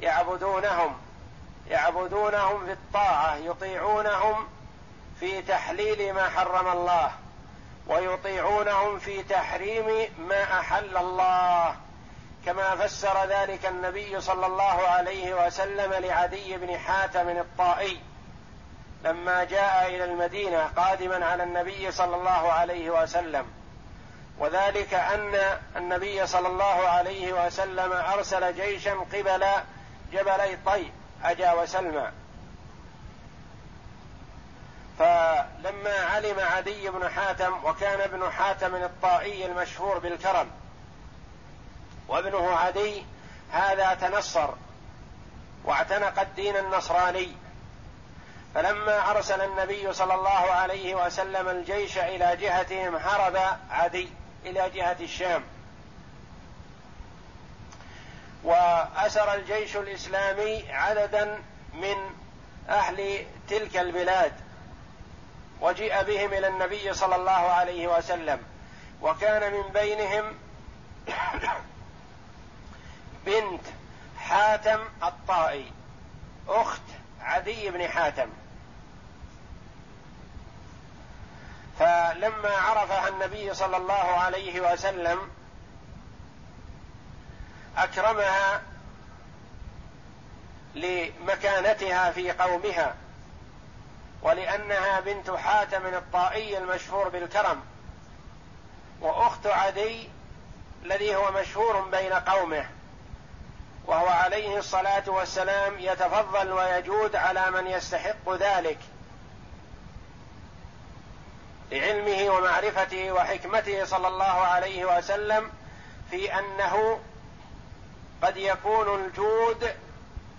يعبدونهم 0.00 0.96
يعبدونهم 1.68 2.66
في 2.66 2.72
الطاعة 2.72 3.34
يطيعونهم 3.34 4.48
في 5.20 5.42
تحليل 5.42 6.12
ما 6.12 6.28
حرم 6.28 6.68
الله 6.68 7.12
ويطيعونهم 7.86 8.98
في 8.98 9.22
تحريم 9.22 9.86
ما 10.18 10.60
أحل 10.60 10.96
الله. 10.96 11.76
كما 12.46 12.76
فسر 12.76 13.26
ذلك 13.26 13.66
النبي 13.66 14.20
صلى 14.20 14.46
الله 14.46 14.88
عليه 14.88 15.46
وسلم 15.46 15.92
لعدي 15.92 16.56
بن 16.56 16.78
حاتم 16.78 17.28
الطائي 17.28 18.00
لما 19.04 19.44
جاء 19.44 19.86
إلى 19.88 20.04
المدينة 20.04 20.70
قادما 20.76 21.26
على 21.26 21.42
النبي 21.42 21.92
صلى 21.92 22.16
الله 22.16 22.52
عليه 22.52 22.90
وسلم. 22.90 23.46
وذلك 24.38 24.94
أن 24.94 25.58
النبي 25.76 26.26
صلى 26.26 26.48
الله 26.48 26.88
عليه 26.88 27.46
وسلم 27.46 27.92
أرسل 27.92 28.54
جيشا 28.54 28.92
قبل 28.92 29.46
جبلي 30.12 30.58
طي 30.66 30.92
أجا 31.24 31.52
وسلمى. 31.52 32.10
فلما 34.98 35.94
علم 36.14 36.40
عدي 36.40 36.90
بن 36.90 37.08
حاتم 37.08 37.64
وكان 37.64 38.00
ابن 38.00 38.30
حاتم 38.30 38.74
الطائي 38.74 39.46
المشهور 39.46 39.98
بالكرم 39.98 40.50
وابنه 42.10 42.50
عدي 42.56 43.04
هذا 43.52 43.94
تنصر 43.94 44.48
واعتنق 45.64 46.20
الدين 46.20 46.56
النصراني. 46.56 47.32
فلما 48.54 49.10
أرسل 49.10 49.40
النبي 49.40 49.92
صلى 49.92 50.14
الله 50.14 50.30
عليه 50.30 51.06
وسلم 51.06 51.48
الجيش 51.48 51.98
إلى 51.98 52.36
جهتهم 52.36 52.96
هرب 52.96 53.36
عدي 53.70 54.08
إلى 54.44 54.70
جهة 54.70 54.96
الشام. 55.00 55.42
وأسر 58.44 59.34
الجيش 59.34 59.76
الإسلامي 59.76 60.72
عددا 60.72 61.42
من 61.74 61.96
أهل 62.68 63.26
تلك 63.48 63.76
البلاد. 63.76 64.32
وجيء 65.60 66.02
بهم 66.02 66.32
إلى 66.32 66.48
النبي 66.48 66.94
صلى 66.94 67.16
الله 67.16 67.30
عليه 67.30 67.98
وسلم. 67.98 68.42
وكان 69.02 69.52
من 69.52 69.62
بينهم 69.72 70.34
بنت 73.26 73.64
حاتم 74.18 74.80
الطائي. 75.02 75.72
أخت 76.48 76.82
عدي 77.20 77.70
بن 77.70 77.88
حاتم. 77.88 78.28
فلما 81.78 82.50
عرفها 82.50 83.08
النبي 83.08 83.54
صلى 83.54 83.76
الله 83.76 83.94
عليه 83.94 84.72
وسلم 84.72 85.18
أكرمها 87.76 88.62
لمكانتها 90.74 92.10
في 92.10 92.32
قومها 92.32 92.94
ولأنها 94.22 95.00
بنت 95.00 95.30
حاتم 95.30 95.86
الطائي 95.86 96.58
المشهور 96.58 97.08
بالكرم 97.08 97.60
وأخت 99.00 99.46
عدي 99.46 100.08
الذي 100.82 101.16
هو 101.16 101.32
مشهور 101.32 101.80
بين 101.80 102.12
قومه. 102.12 102.66
وهو 103.90 104.06
عليه 104.08 104.58
الصلاة 104.58 105.02
والسلام 105.06 105.78
يتفضل 105.78 106.52
ويجود 106.52 107.16
على 107.16 107.50
من 107.50 107.66
يستحق 107.66 108.32
ذلك. 108.32 108.78
لعلمه 111.72 112.34
ومعرفته 112.34 113.12
وحكمته 113.12 113.84
صلى 113.84 114.08
الله 114.08 114.24
عليه 114.24 114.98
وسلم 114.98 115.50
في 116.10 116.38
أنه 116.38 117.00
قد 118.22 118.36
يكون 118.36 119.04
الجود 119.04 119.74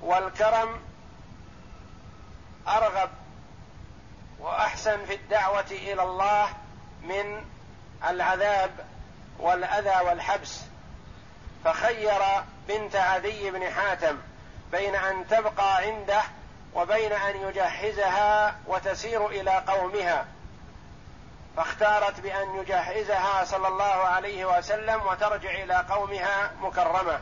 والكرم 0.02 0.82
أرغب 2.68 3.10
وأحسن 4.40 5.06
في 5.06 5.16
الدعوة 5.16 5.72
إلى 5.72 6.04
الله 6.04 6.50
من 7.02 7.46
العذاب 8.10 8.72
والأذى 9.40 10.06
والحبس. 10.08 10.71
فخير 11.66 12.22
بنت 12.68 12.96
عدي 12.96 13.52
بن 13.52 13.72
حاتم 13.72 14.18
بين 14.72 14.96
أن 14.96 15.28
تبقى 15.28 15.76
عنده 15.78 16.22
وبين 16.76 17.12
أن 17.12 17.36
يجهزها 17.36 18.56
وتسير 18.68 19.28
إلى 19.28 19.52
قومها. 19.68 20.26
فاختارت 21.58 22.20
بأن 22.20 22.56
يجهزها 22.60 23.44
صلى 23.44 23.68
الله 23.68 23.84
عليه 23.84 24.58
وسلم 24.58 25.02
وترجع 25.08 25.52
إلى 25.52 25.86
قومها 25.90 26.52
مكرمة. 26.62 27.20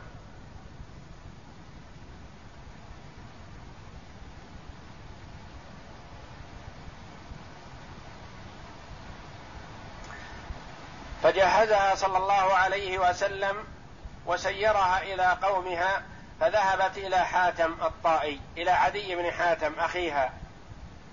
فجهزها 11.24 11.96
صلى 11.96 12.18
الله 12.18 12.54
عليه 12.54 13.10
وسلم 13.10 13.79
وسيرها 14.26 15.02
إلى 15.02 15.38
قومها 15.42 16.04
فذهبت 16.42 16.98
إلى 16.98 17.18
حاتم 17.18 17.74
الطائي 17.82 18.42
إلى 18.58 18.72
عدي 18.72 19.16
بن 19.16 19.32
حاتم 19.32 19.74
أخيها 19.80 20.32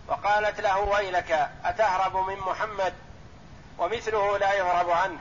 وقالت 0.09 0.61
له 0.61 0.79
ويلك 0.79 1.51
أتهرب 1.65 2.17
من 2.17 2.37
محمد؟ 2.37 2.95
ومثله 3.79 4.39
لا 4.39 4.53
يهرب 4.53 4.91
عنه. 4.91 5.19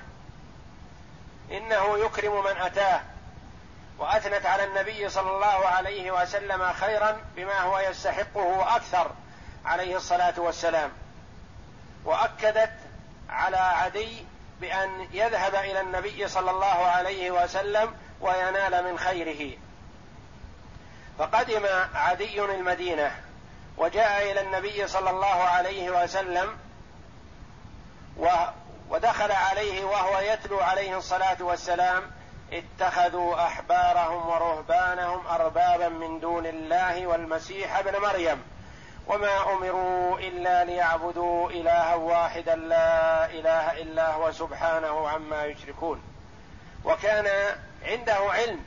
إنه 1.52 1.98
يكرم 1.98 2.44
من 2.44 2.58
أتاه. 2.58 3.02
وأثنت 3.98 4.46
على 4.46 4.64
النبي 4.64 5.10
صلى 5.10 5.32
الله 5.32 5.68
عليه 5.68 6.12
وسلم 6.12 6.74
خيرا 6.74 7.18
بما 7.36 7.60
هو 7.60 7.80
يستحقه 7.80 8.76
أكثر 8.76 9.12
عليه 9.66 9.98
الصلاة 9.98 10.34
والسلام. 10.38 10.92
وأكدت 12.06 12.74
على 13.30 13.58
عدي 13.58 14.26
بأن 14.62 15.08
يذهب 15.12 15.56
إلى 15.56 15.82
النبي 15.82 16.28
صلى 16.28 16.52
الله 16.52 16.66
عليه 16.86 17.32
وسلم 17.32 17.96
وينال 18.22 18.84
من 18.84 19.00
خيره. 19.00 19.58
فقدم 21.20 21.66
عدي 21.96 22.42
المدينة 22.42 23.12
وجاء 23.78 24.32
إلى 24.32 24.42
النبي 24.42 24.88
صلى 24.88 25.10
الله 25.10 25.44
عليه 25.44 26.04
وسلم 26.04 26.58
ودخل 28.90 29.32
عليه 29.32 29.84
وهو 29.84 30.20
يتلو 30.20 30.60
عليه 30.60 30.98
الصلاة 30.98 31.38
والسلام 31.40 32.12
اتخذوا 32.54 33.46
أحبارهم 33.46 34.30
ورهبانهم 34.30 35.28
أربابا 35.28 35.90
من 35.90 36.20
دون 36.20 36.46
الله 36.46 37.08
والمسيح 37.08 37.78
ابن 37.78 38.02
مريم. 38.02 38.55
وما 39.08 39.54
أمروا 39.54 40.20
إلا 40.20 40.64
ليعبدوا 40.64 41.50
إلها 41.50 41.96
واحدا 41.96 42.56
لا 42.56 43.26
إله 43.26 43.82
إلا 43.82 44.14
هو 44.14 44.32
سبحانه 44.32 45.10
عما 45.10 45.46
يشركون. 45.46 46.02
وكان 46.86 47.56
عنده 47.84 48.16
علم 48.16 48.60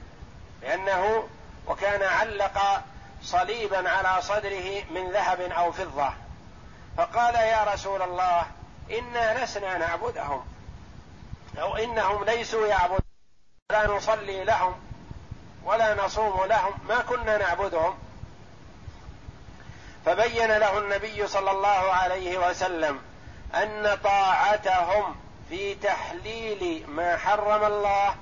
لأنه 0.63 1.29
وكان 1.67 2.03
علق 2.03 2.83
صليبا 3.23 3.91
على 3.91 4.23
صدره 4.23 4.85
من 4.91 5.13
ذهب 5.13 5.41
أو 5.41 5.73
فضة. 5.73 6.13
فقال 6.97 7.35
يا 7.35 7.65
رسول 7.65 8.03
الله 8.03 8.47
إنا 8.91 9.45
لسنا 9.45 9.79
نعبدهم 9.79 10.47
أو 11.59 11.77
إنهم 11.77 12.25
ليسوا 12.25 12.67
يعبدون. 12.67 12.99
لا 13.71 13.87
نصلي 13.87 14.45
لهم 14.45 14.75
ولا 15.65 16.05
نصوم 16.05 16.45
لهم 16.45 16.73
ما 16.89 16.99
كنا 17.01 17.39
نعبدهم. 17.39 17.99
فبين 20.07 20.59
له 20.59 20.79
النبي 20.79 21.27
صلى 21.27 21.51
الله 21.51 21.69
عليه 21.93 22.49
وسلم 22.49 23.01
أن 23.55 23.99
طاعتهم 24.05 25.17
في 25.49 25.75
تحليل 25.75 26.85
ما 26.89 27.17
حرم 27.17 27.65
الله 27.65 28.15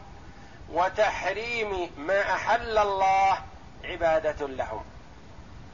وتحريم 0.72 1.90
ما 1.98 2.34
أحل 2.34 2.78
الله 2.78 3.38
عبادة 3.84 4.46
لهم. 4.46 4.84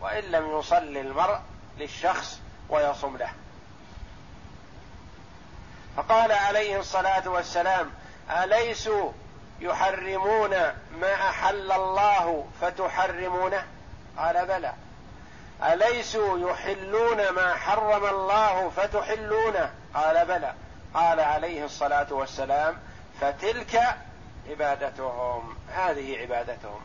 وإن 0.01 0.25
لم 0.25 0.59
يصلي 0.59 1.01
المرء 1.01 1.39
للشخص 1.79 2.41
ويصم 2.69 3.17
له. 3.17 3.31
فقال 5.97 6.33
عليه 6.33 6.79
الصلاة 6.79 7.29
والسلام 7.29 7.91
اليسوا 8.31 9.13
يحرمون 9.61 10.51
ما 11.01 11.15
أحل 11.15 11.73
الله 11.73 12.47
فتحرمونه؟ 12.61 13.67
قال 14.19 14.47
بلى. 14.47 14.73
أليسوا 15.63 16.51
يحلون 16.51 17.29
ما 17.29 17.55
حرم 17.55 18.07
الله 18.07 18.71
فتحلونه؟ 18.71 19.71
قال 19.95 20.27
بلى. 20.27 20.55
قال 20.95 21.21
عليه 21.21 21.65
الصلاة 21.65 22.07
والسلام 22.11 22.79
فتلك 23.21 23.97
عبادتهم. 24.51 25.57
هذه 25.75 26.19
عبادتهم. 26.19 26.81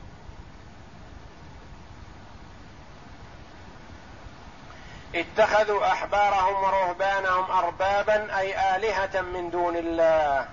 اتخذوا 5.15 5.91
أحبارهم 5.91 6.63
ورهبانهم 6.63 7.51
اربابا 7.51 8.39
أي 8.39 8.75
آلهة 8.75 9.21
من 9.21 9.49
دون 9.49 9.75
الله. 9.75 10.47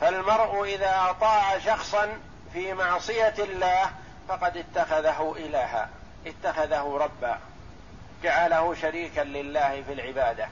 فالمرء 0.00 0.64
إذا 0.64 1.10
أطاع 1.10 1.58
شخصا 1.58 2.18
في 2.52 2.74
معصية 2.74 3.34
الله 3.38 3.90
فقد 4.28 4.56
اتخذه 4.56 5.34
إلها. 5.36 5.88
اتخذه 6.28 6.96
ربا 6.96 7.38
جعله 8.22 8.74
شريكا 8.74 9.20
لله 9.20 9.82
في 9.82 9.92
العبادة. 9.92 10.48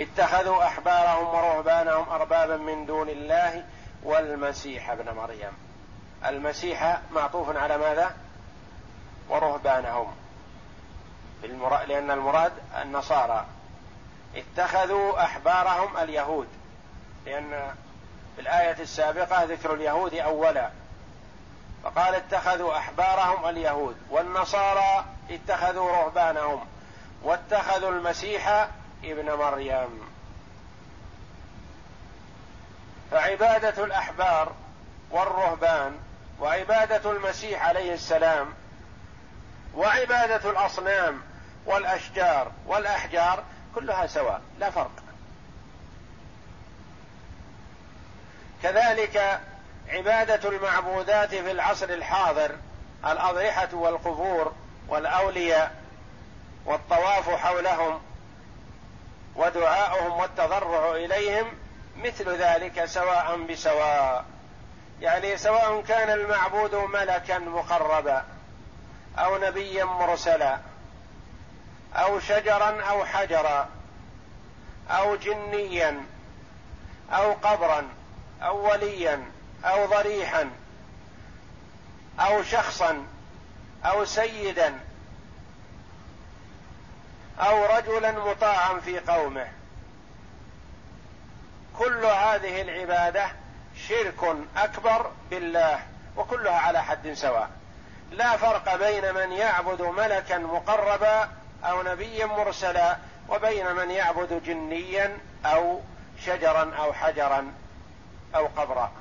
اتخذوا 0.00 0.64
أحبارهم 0.64 1.34
ورهبانهم 1.34 2.08
أربابا 2.08 2.56
من 2.56 2.86
دون 2.86 3.08
الله 3.08 3.64
والمسيح 4.02 4.90
ابن 4.90 5.14
مريم. 5.14 5.52
المسيح 6.26 7.00
معطوف 7.12 7.56
على 7.56 7.78
ماذا؟ 7.78 8.16
ورهبانهم. 9.28 10.14
لأن 11.86 12.10
المراد 12.10 12.52
النصارى. 12.82 13.46
اتخذوا 14.36 15.24
أحبارهم 15.24 15.96
اليهود. 15.96 16.48
لأن 17.26 17.74
في 18.36 18.42
الآية 18.42 18.82
السابقة 18.82 19.44
ذكر 19.44 19.74
اليهود 19.74 20.14
أولا. 20.14 20.70
فقال 21.86 22.14
اتخذوا 22.14 22.78
أحبارهم 22.78 23.48
اليهود 23.48 23.96
والنصارى 24.10 25.04
اتخذوا 25.30 25.92
رهبانهم 25.92 26.66
واتخذوا 27.22 27.90
المسيح 27.90 28.68
ابن 29.04 29.32
مريم. 29.32 30.00
فعبادة 33.10 33.84
الأحبار 33.84 34.52
والرهبان 35.10 35.98
وعبادة 36.40 37.10
المسيح 37.10 37.66
عليه 37.66 37.94
السلام 37.94 38.54
وعبادة 39.74 40.50
الأصنام 40.50 41.22
والأشجار 41.66 42.52
والأحجار 42.66 43.42
كلها 43.74 44.06
سواء 44.06 44.40
لا 44.58 44.70
فرق. 44.70 45.02
كذلك 48.62 49.40
عبادة 49.88 50.48
المعبودات 50.48 51.34
في 51.34 51.50
العصر 51.50 51.88
الحاضر 51.88 52.56
الاضرحه 53.04 53.68
والقبور 53.72 54.52
والأولياء 54.88 55.74
والطواف 56.66 57.30
حولهم 57.30 58.00
ودعاؤهم 59.36 60.20
والتضرع 60.20 60.90
إليهم 60.90 61.46
مثل 61.96 62.36
ذلك 62.36 62.84
سواء 62.84 63.36
بسواء. 63.50 64.24
يعني 65.00 65.36
سواء 65.36 65.80
كان 65.80 66.10
المعبود 66.10 66.74
ملكا 66.74 67.38
مقربا 67.38 68.24
أو 69.18 69.38
نبيا 69.38 69.84
مرسلا 69.84 70.58
أو 71.94 72.20
شجرا 72.20 72.82
أو 72.82 73.04
حجرا 73.04 73.68
أو 74.90 75.16
جنيا 75.16 76.06
أو 77.12 77.32
قبرا 77.32 77.88
أو 78.42 78.70
وليا 78.70 79.35
أو 79.64 79.86
ضريحا 79.86 80.50
أو 82.20 82.42
شخصا 82.42 83.04
أو 83.84 84.04
سيدا 84.04 84.80
أو 87.40 87.64
رجلا 87.76 88.12
مطاعا 88.12 88.80
في 88.80 88.98
قومه. 88.98 89.48
كل 91.78 92.04
هذه 92.04 92.62
العبادة 92.62 93.26
شرك 93.88 94.36
أكبر 94.56 95.10
بالله 95.30 95.80
وكلها 96.16 96.58
على 96.58 96.82
حد 96.82 97.12
سواء. 97.12 97.50
لا 98.10 98.36
فرق 98.36 98.76
بين 98.76 99.14
من 99.14 99.32
يعبد 99.32 99.82
ملكا 99.82 100.38
مقربا 100.38 101.28
أو 101.64 101.82
نبيا 101.82 102.26
مرسلا 102.26 102.96
وبين 103.28 103.72
من 103.72 103.90
يعبد 103.90 104.42
جنيا 104.44 105.18
أو 105.44 105.80
شجرا 106.24 106.74
أو 106.78 106.92
حجرا 106.92 107.52
أو 108.34 108.46
قبرا. 108.46 108.92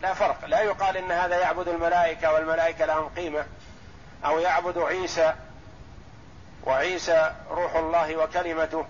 لا 0.00 0.14
فرق. 0.14 0.44
لا 0.44 0.60
يقال 0.60 0.96
إن 0.96 1.12
هذا 1.12 1.38
يعبد 1.38 1.68
الملائكة 1.68 2.32
والملائكة 2.32 2.84
لهم 2.84 3.08
قيمة 3.08 3.46
أو 4.24 4.38
يعبد 4.38 4.78
عيسى 4.78 5.34
وعيسى 6.64 7.34
روح 7.50 7.76
الله 7.76 8.16
وكلمته. 8.16 8.84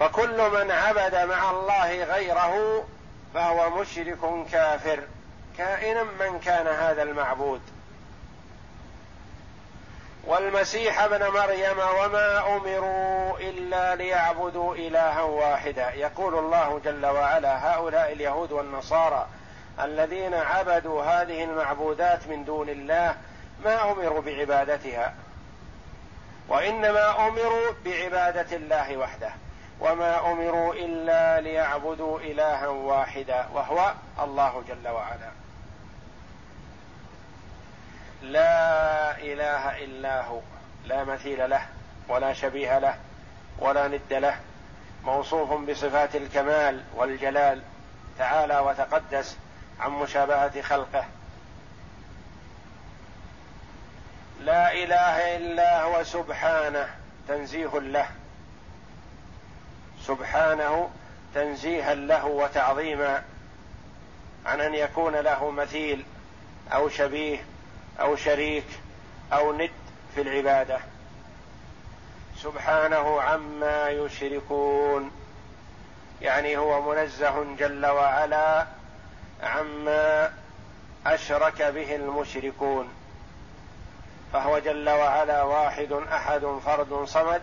فكل 0.00 0.50
من 0.50 0.70
عبد 0.70 1.14
مع 1.14 1.50
الله 1.50 2.04
غيره 2.04 2.84
فهو 3.34 3.70
مشرك 3.70 4.46
كافر. 4.52 5.02
كائنا 5.58 6.02
من 6.02 6.40
كان 6.40 6.66
هذا 6.66 7.02
المعبود. 7.02 7.75
والمسيح 10.26 11.02
ابن 11.02 11.28
مريم 11.28 11.78
وما 11.78 12.56
أمروا 12.56 13.38
إلا 13.38 13.94
ليعبدوا 13.94 14.74
إلها 14.74 15.22
واحدا. 15.22 15.90
يقول 15.90 16.38
الله 16.38 16.80
جل 16.84 17.06
وعلا 17.06 17.72
هؤلاء 17.72 18.12
اليهود 18.12 18.52
والنصارى 18.52 19.26
الذين 19.80 20.34
عبدوا 20.34 21.02
هذه 21.02 21.44
المعبودات 21.44 22.26
من 22.26 22.44
دون 22.44 22.68
الله 22.68 23.14
ما 23.64 23.92
أمروا 23.92 24.20
بعبادتها 24.20 25.14
وإنما 26.48 27.28
أمروا 27.28 27.72
بعبادة 27.84 28.56
الله 28.56 28.96
وحده 28.96 29.30
وما 29.80 30.32
أمروا 30.32 30.74
إلا 30.74 31.40
ليعبدوا 31.40 32.20
إلها 32.20 32.66
واحدا 32.66 33.46
وهو 33.54 33.92
الله 34.22 34.62
جل 34.68 34.88
وعلا. 34.88 35.45
لا 38.32 39.18
إله 39.18 39.84
إلا 39.84 40.24
هو 40.24 40.40
لا 40.84 41.04
مثيل 41.04 41.50
له 41.50 41.66
ولا 42.08 42.32
شبيه 42.32 42.78
له 42.78 42.94
ولا 43.58 43.88
ند 43.88 44.12
له 44.12 44.36
موصوف 45.04 45.52
بصفات 45.52 46.16
الكمال 46.16 46.82
والجلال 46.94 47.62
تعالى 48.18 48.58
وتقدس 48.58 49.36
عن 49.80 49.90
مشابهة 49.90 50.62
خلقه. 50.62 51.04
لا 54.40 54.72
إله 54.72 55.36
إلا 55.36 55.82
هو 55.82 56.04
سبحانه 56.04 56.88
تنزيه 57.28 57.78
له. 57.78 58.06
سبحانه 60.02 60.90
تنزيها 61.34 61.94
له 61.94 62.26
وتعظيما 62.26 63.22
عن 64.46 64.60
أن 64.60 64.74
يكون 64.74 65.16
له 65.16 65.50
مثيل 65.50 66.04
أو 66.72 66.88
شبيه 66.88 67.44
أو 68.00 68.16
شريك 68.16 68.66
أو 69.32 69.52
ند 69.52 69.70
في 70.14 70.20
العبادة. 70.20 70.78
سبحانه 72.42 73.20
عما 73.20 73.88
يشركون. 73.88 75.10
يعني 76.22 76.56
هو 76.56 76.92
منزه 76.92 77.44
جل 77.58 77.86
وعلا 77.86 78.66
عما 79.42 80.32
أشرك 81.06 81.62
به 81.62 81.96
المشركون. 81.96 82.88
فهو 84.32 84.58
جل 84.58 84.88
وعلا 84.88 85.42
واحد 85.42 85.92
أحد 85.92 86.46
فرد 86.64 87.04
صمد 87.04 87.42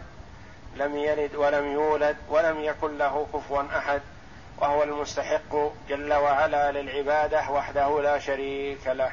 لم 0.76 0.98
يلد 0.98 1.36
ولم 1.36 1.72
يولد 1.72 2.18
ولم 2.30 2.64
يكن 2.64 2.98
له 2.98 3.28
كفوا 3.34 3.64
أحد 3.78 4.02
وهو 4.58 4.84
المستحق 4.84 5.56
جل 5.90 6.14
وعلا 6.14 6.72
للعبادة 6.72 7.50
وحده 7.50 8.02
لا 8.02 8.20
شريك 8.20 8.88
له. 8.88 9.12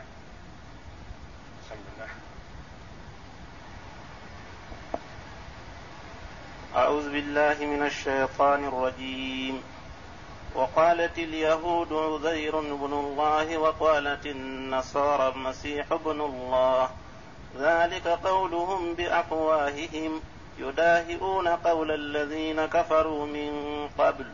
أعوذ 6.76 7.12
بالله 7.12 7.56
من 7.60 7.86
الشيطان 7.86 8.64
الرجيم. 8.64 9.62
وقالت 10.54 11.18
اليهود 11.18 11.92
عزير 11.92 12.60
بن 12.60 12.92
الله 12.92 13.58
وقالت 13.58 14.26
النصارى 14.26 15.32
المسيح 15.36 15.92
ابن 15.92 16.20
الله. 16.20 16.88
ذلك 17.58 18.06
قولهم 18.06 18.94
بأفواههم 18.94 20.20
يداهئون 20.58 21.48
قول 21.48 21.90
الذين 21.90 22.66
كفروا 22.66 23.26
من 23.26 23.52
قبل. 23.98 24.26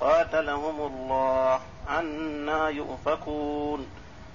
قاتلهم 0.00 0.86
الله. 0.86 1.60
عنا 1.88 2.68
يؤفكون. 2.68 3.86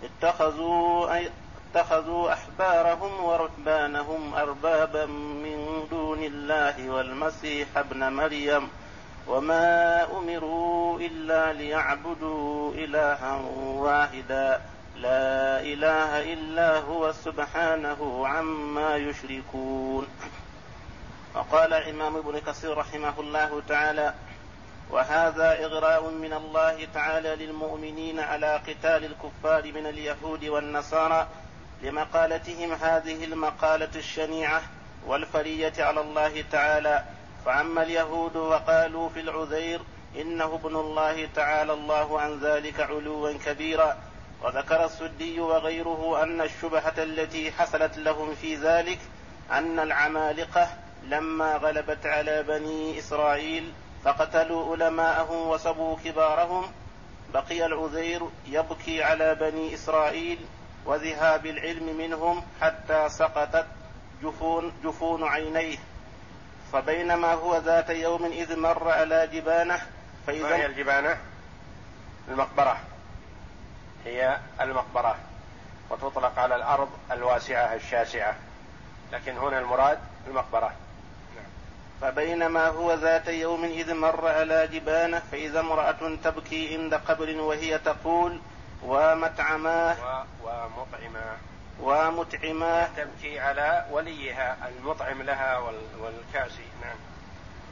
اتخذوا 0.03 1.15
أي 1.15 1.29
اتخذوا 1.69 2.33
أحبارهم 2.33 3.23
ورهبانهم 3.23 4.33
أربابا 4.33 5.05
من 5.05 5.87
دون 5.89 6.23
الله 6.23 6.89
والمسيح 6.89 7.77
ابن 7.77 8.13
مريم 8.13 8.69
وما 9.27 10.03
أمروا 10.17 10.99
إلا 10.99 11.53
ليعبدوا 11.53 12.73
إلها 12.73 13.41
واحدا. 13.55 14.61
لا 14.95 15.61
إله 15.61 16.33
إلا 16.33 16.79
هو 16.79 17.11
سبحانه 17.11 18.27
عما 18.27 18.95
يشركون. 18.95 20.07
وقال 21.35 21.73
الإمام 21.73 22.17
ابن 22.17 22.39
كثير 22.39 22.77
رحمه 22.77 23.13
الله 23.19 23.61
تعالى 23.67 24.13
وهذا 24.91 25.65
إغراء 25.65 26.09
من 26.09 26.33
الله 26.33 26.87
تعالى 26.93 27.35
للمؤمنين 27.35 28.19
على 28.19 28.55
قتال 28.67 29.05
الكفار 29.05 29.71
من 29.71 29.85
اليهود 29.85 30.45
والنصارى 30.45 31.27
لمقالتهم 31.83 32.73
هذه 32.73 33.23
المقالة 33.23 33.89
الشنيعة 33.95 34.61
والفرية 35.07 35.73
على 35.79 36.01
الله 36.01 36.43
تعالى. 36.51 37.03
فعم 37.45 37.79
اليهود 37.79 38.35
وقالوا 38.35 39.09
في 39.09 39.19
العذير 39.19 39.81
إنه 40.21 40.59
ابن 40.63 40.75
الله 40.75 41.27
تعالى 41.35 41.73
الله 41.73 42.21
عن 42.21 42.39
ذلك 42.39 42.79
علوا 42.79 43.33
كبيرا. 43.45 43.97
وذكر 44.43 44.85
السدي 44.85 45.39
وغيره 45.39 46.23
أن 46.23 46.41
الشبهة 46.41 46.93
التي 46.97 47.51
حصلت 47.51 47.97
لهم 47.97 48.35
في 48.35 48.55
ذلك 48.55 48.99
أن 49.51 49.79
العمالقة 49.79 50.67
لما 51.03 51.55
غلبت 51.55 52.05
على 52.05 52.43
بني 52.43 52.99
إسرائيل 52.99 53.71
فقتلوا 54.03 54.71
علماءهم 54.71 55.47
وصبوا 55.47 55.97
كبارهم. 56.05 56.71
بقي 57.33 57.65
العذير 57.65 58.21
يبكي 58.47 59.03
على 59.03 59.35
بني 59.35 59.73
إسرائيل 59.73 60.37
وذهاب 60.85 61.45
العلم 61.45 61.97
منهم 61.97 62.43
حتى 62.61 63.09
سقطت 63.09 63.65
جفون 64.23 64.73
جفون 64.83 65.23
عينيه. 65.23 65.77
فبينما 66.73 67.33
هو 67.33 67.57
ذات 67.57 67.89
يوم 67.89 68.25
إذ 68.25 68.59
مر 68.59 68.91
على 68.91 69.27
جبانه 69.27 69.81
فاذا 70.27 70.49
ما 70.49 70.55
هي 70.55 70.65
الجبانة؟ 70.65 71.17
المقبرة. 72.27 72.77
هي 74.05 74.37
المقبرة. 74.61 75.15
وتطلق 75.89 76.39
على 76.39 76.55
الأرض 76.55 76.89
الواسعة 77.11 77.75
الشاسعة. 77.75 78.35
لكن 79.11 79.37
هنا 79.37 79.59
المراد 79.59 79.99
المقبرة. 80.27 80.73
فبينما 82.01 82.67
هو 82.67 82.93
ذات 82.93 83.27
يوم 83.27 83.63
إذ 83.63 83.93
مر 83.93 84.27
على 84.27 84.67
جبانه 84.67 85.21
فإذا 85.31 85.59
امرأة 85.59 86.15
تبكي 86.23 86.77
عند 86.77 86.93
قبر 86.93 87.41
وهي 87.41 87.77
تقول 87.77 88.39
ومطعماه 88.83 90.25
ومطعما 90.43 91.37
ومطعما 91.81 92.89
تبكي 92.97 93.39
على 93.39 93.85
وليها 93.91 94.57
المطعم 94.67 95.21
لها 95.21 95.57
والكاسي. 95.99 96.67
نعم. 96.81 96.97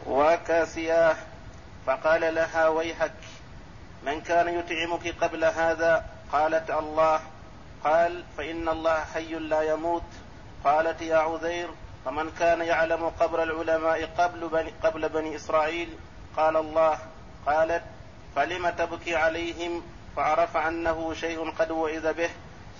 وكاسياه 0.06 1.16
فقال 1.86 2.36
لها 2.36 2.68
ويحك 2.68 3.12
من 4.04 4.22
كان 4.22 4.60
يطعمك 4.60 5.24
قبل 5.24 5.46
هذا؟ 5.46 6.06
قالت 6.32 6.72
الله. 6.72 7.20
قال 7.84 8.24
فإن 8.38 8.70
الله 8.70 9.04
حي 9.14 9.36
لا 9.36 9.62
يموت. 9.62 10.04
قالت 10.64 11.02
يا 11.02 11.18
عذير 11.18 11.70
فمن 12.06 12.32
كان 12.40 12.62
يعلم 12.62 13.10
قبر 13.20 13.44
العلماء 13.44 14.10
قبل 14.18 14.48
بني, 14.48 14.74
قبل 14.84 15.10
بني 15.10 15.36
إسرائيل؟ 15.36 15.90
قال 16.38 16.58
الله. 16.58 17.00
قالت 17.46 17.84
فلم 18.36 18.70
تبكي 18.70 19.16
عليهم 19.16 19.84
فعرف 20.18 20.58
أنه 20.58 21.14
شيء 21.14 21.52
قد 21.52 21.72
وإذ 21.72 22.14
به 22.14 22.30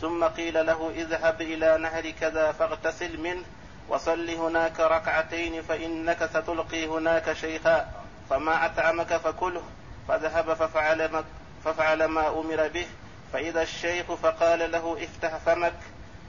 ثم 0.02 0.24
قيل 0.24 0.66
له 0.66 0.92
اذهب 0.96 1.42
إلى 1.42 1.78
نهر 1.78 2.10
كذا 2.10 2.52
فاغتسل 2.52 3.20
منه 3.20 3.44
وصل 3.90 4.30
هناك 4.30 4.80
ركعتين 4.80 5.62
فإنك 5.62 6.26
ستلقي 6.26 6.88
هناك 6.88 7.34
شيخا 7.34 7.88
فما 8.30 8.66
أطعمك 8.66 9.18
فكله 9.18 9.64
فذهب 10.08 10.54
ففعل 10.54 11.12
ما, 11.12 11.24
ففعل 11.66 12.06
ما 12.06 12.28
أمر 12.28 12.68
به 12.68 12.88
فإذا 13.34 13.62
الشيخ 13.62 14.14
فقال 14.14 14.72
له 14.72 14.98
افتح 15.04 15.38
فمك 15.38 15.74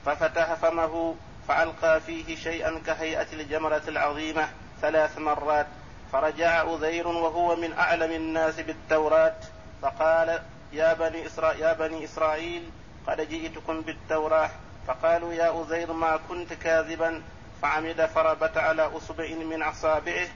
ففتح 0.05 0.53
فمه 0.53 1.15
فألقى 1.47 2.01
فيه 2.01 2.35
شيئا 2.35 2.81
كهيئة 2.85 3.27
الجمرة 3.33 3.81
العظيمة 3.87 4.47
ثلاث 4.81 5.17
مرات 5.17 5.67
فرجع 6.11 6.61
أذير 6.73 7.07
وهو 7.07 7.55
من 7.55 7.73
أعلم 7.73 8.11
الناس 8.11 8.59
بالتوراة 8.59 9.35
فقال 9.81 10.39
يا 10.73 10.93
بني 10.93 11.25
إسرائيل, 11.25 11.61
يا 11.61 11.73
بني 11.73 12.05
إسرائيل 12.05 12.69
قد 13.07 13.21
جئتكم 13.21 13.81
بالتوراة 13.81 14.49
فقالوا 14.87 15.33
يا 15.33 15.61
أزير 15.61 15.93
ما 15.93 16.19
كنت 16.29 16.53
كاذبا 16.53 17.21
فعمد 17.61 18.05
فربت 18.05 18.57
على 18.57 18.81
أصبع 18.97 19.27
من 19.29 19.63
أصابعه 19.63 20.27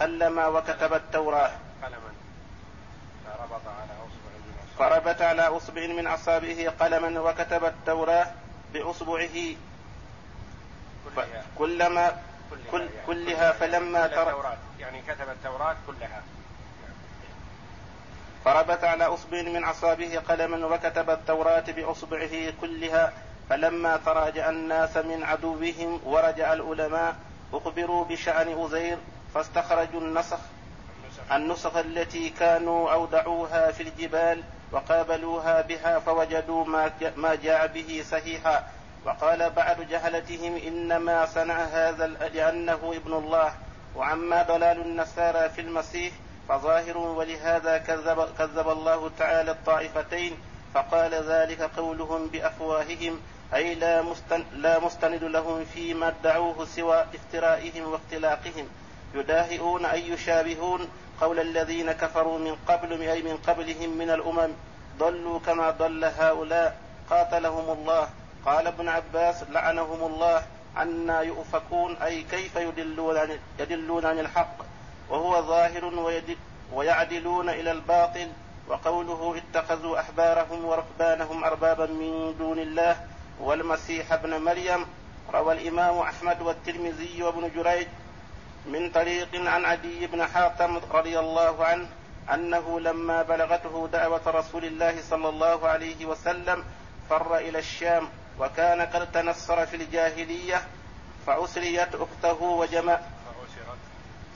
قلما 0.00 0.46
وكتب 0.46 0.94
التوراة. 0.94 1.50
قلما. 1.82 2.10
فربط 3.24 3.62
على 3.66 3.92
أصبع 3.92 4.32
من 4.36 4.54
فربت 4.78 5.22
على 5.22 5.42
أصبع 5.42 5.86
من 5.86 6.06
أصابعه 6.06 6.68
قلما 6.70 7.20
وكتب 7.20 7.64
التوراة 7.64 8.26
بأصبعه. 8.72 9.56
كلها 11.04 11.44
كلما 11.58 12.22
كل 12.70 12.80
يعني 12.80 13.06
كلها 13.06 13.52
فلما 13.52 14.06
ترى 14.06 14.56
يعني 14.78 15.02
كتب 15.02 15.28
التوراة 15.28 15.76
كلها. 15.86 16.22
فربت 18.44 18.84
على 18.84 19.04
أصبع 19.04 19.42
من 19.42 19.64
أصابعه 19.64 20.18
قلما 20.18 20.66
وكتب 20.66 21.10
التوراة 21.10 21.64
بأصبعه 21.76 22.52
كلها 22.60 23.12
فلما 23.50 23.96
تراجع 23.96 24.48
الناس 24.50 24.96
من 24.96 25.24
عدوهم 25.24 26.00
ورجع 26.04 26.52
العلماء 26.52 27.16
أخبروا 27.52 28.04
بشأن 28.04 28.64
أزير 28.64 28.98
فاستخرجوا 29.34 30.00
النسخ 30.00 30.38
النسخ 31.32 31.76
التي 31.76 32.30
كانوا 32.30 32.92
أودعوها 32.92 33.72
في 33.72 33.82
الجبال 33.82 34.42
وقابلوها 34.72 35.60
بها 35.60 35.98
فوجدوا 35.98 36.64
ما 37.16 37.34
جاء 37.34 37.66
به 37.66 38.04
صحيحا. 38.10 38.64
وقال 39.04 39.50
بعد 39.50 39.80
جهلتهم 39.80 40.56
إنما 40.56 41.26
صنع 41.26 41.62
هذا 41.64 42.06
لأنه 42.06 42.92
ابن 42.96 43.12
الله 43.12 43.52
وعما 43.96 44.42
ضلال 44.42 44.80
النصارى 44.80 45.48
في 45.48 45.60
المسيح 45.60 46.12
فظاهر 46.50 46.98
ولهذا 46.98 47.78
كذب, 47.78 48.28
كذب 48.38 48.68
الله 48.68 49.10
تعالى 49.18 49.50
الطائفتين 49.50 50.36
فقال 50.74 51.14
ذلك 51.14 51.62
قولهم 51.62 52.26
بأفواههم 52.26 53.20
أي 53.54 53.74
لا, 53.74 54.02
مستن 54.02 54.44
لا 54.52 54.78
مستند 54.78 55.24
لهم 55.24 55.64
فيما 55.64 56.08
ادعوه 56.08 56.64
سوى 56.64 57.04
افترائهم 57.14 57.92
واختلاقهم. 57.92 58.66
يداهئون 59.14 59.84
أي 59.84 60.08
يشابهون 60.08 60.88
قول 61.20 61.40
الذين 61.40 61.92
كفروا 61.92 62.38
من 62.38 62.56
قبل 62.68 63.02
أي 63.02 63.22
من 63.22 63.36
قبلهم 63.36 63.98
من 63.98 64.10
الأمم 64.10 64.52
ضلوا 64.98 65.38
كما 65.38 65.70
ضل 65.70 66.04
هؤلاء 66.04 66.76
قاتلهم 67.10 67.78
الله. 67.78 68.08
قال 68.46 68.66
ابن 68.66 68.88
عباس 68.88 69.42
لعنهم 69.50 70.12
الله 70.12 70.42
عنا 70.76 71.20
يؤفكون 71.20 71.96
أي 71.96 72.22
كيف 72.22 72.56
يدلون 72.56 73.16
عن, 73.16 73.38
يدلون 73.58 74.06
عن 74.06 74.18
الحق؟ 74.18 74.69
وهو 75.10 75.42
ظاهر 75.42 76.14
ويعدلون 76.72 77.48
إلى 77.48 77.72
الباطل 77.72 78.28
وقوله 78.68 79.36
اتخذوا 79.36 80.00
أحبارهم 80.00 80.64
ورهبانهم 80.64 81.44
أربابا 81.44 81.86
من 81.86 82.34
دون 82.38 82.58
الله 82.58 82.96
والمسيح 83.40 84.12
ابن 84.12 84.40
مريم 84.42 84.86
روى 85.34 85.52
الإمام 85.54 85.98
أحمد 85.98 86.42
والترمذي 86.42 87.22
وابن 87.22 87.50
جريج 87.56 87.86
من 88.66 88.90
طريق 88.90 89.28
عن 89.34 89.64
عدي 89.64 90.06
بن 90.06 90.26
حاتم 90.26 90.80
رضي 90.92 91.18
الله 91.18 91.64
عنه 91.64 91.88
أنه 92.34 92.80
لما 92.80 93.22
بلغته 93.22 93.88
دعوة 93.92 94.20
رسول 94.26 94.64
الله 94.64 94.94
صلى 95.10 95.28
الله 95.28 95.68
عليه 95.68 96.06
وسلم 96.06 96.64
فر 97.10 97.36
إلى 97.36 97.58
الشام 97.58 98.08
وكان 98.38 98.80
قد 98.80 99.12
تنصر 99.12 99.66
في 99.66 99.76
الجاهلية 99.76 100.62
فأسريت 101.26 101.94
أخته 101.94 102.42
وجمع 102.42 102.98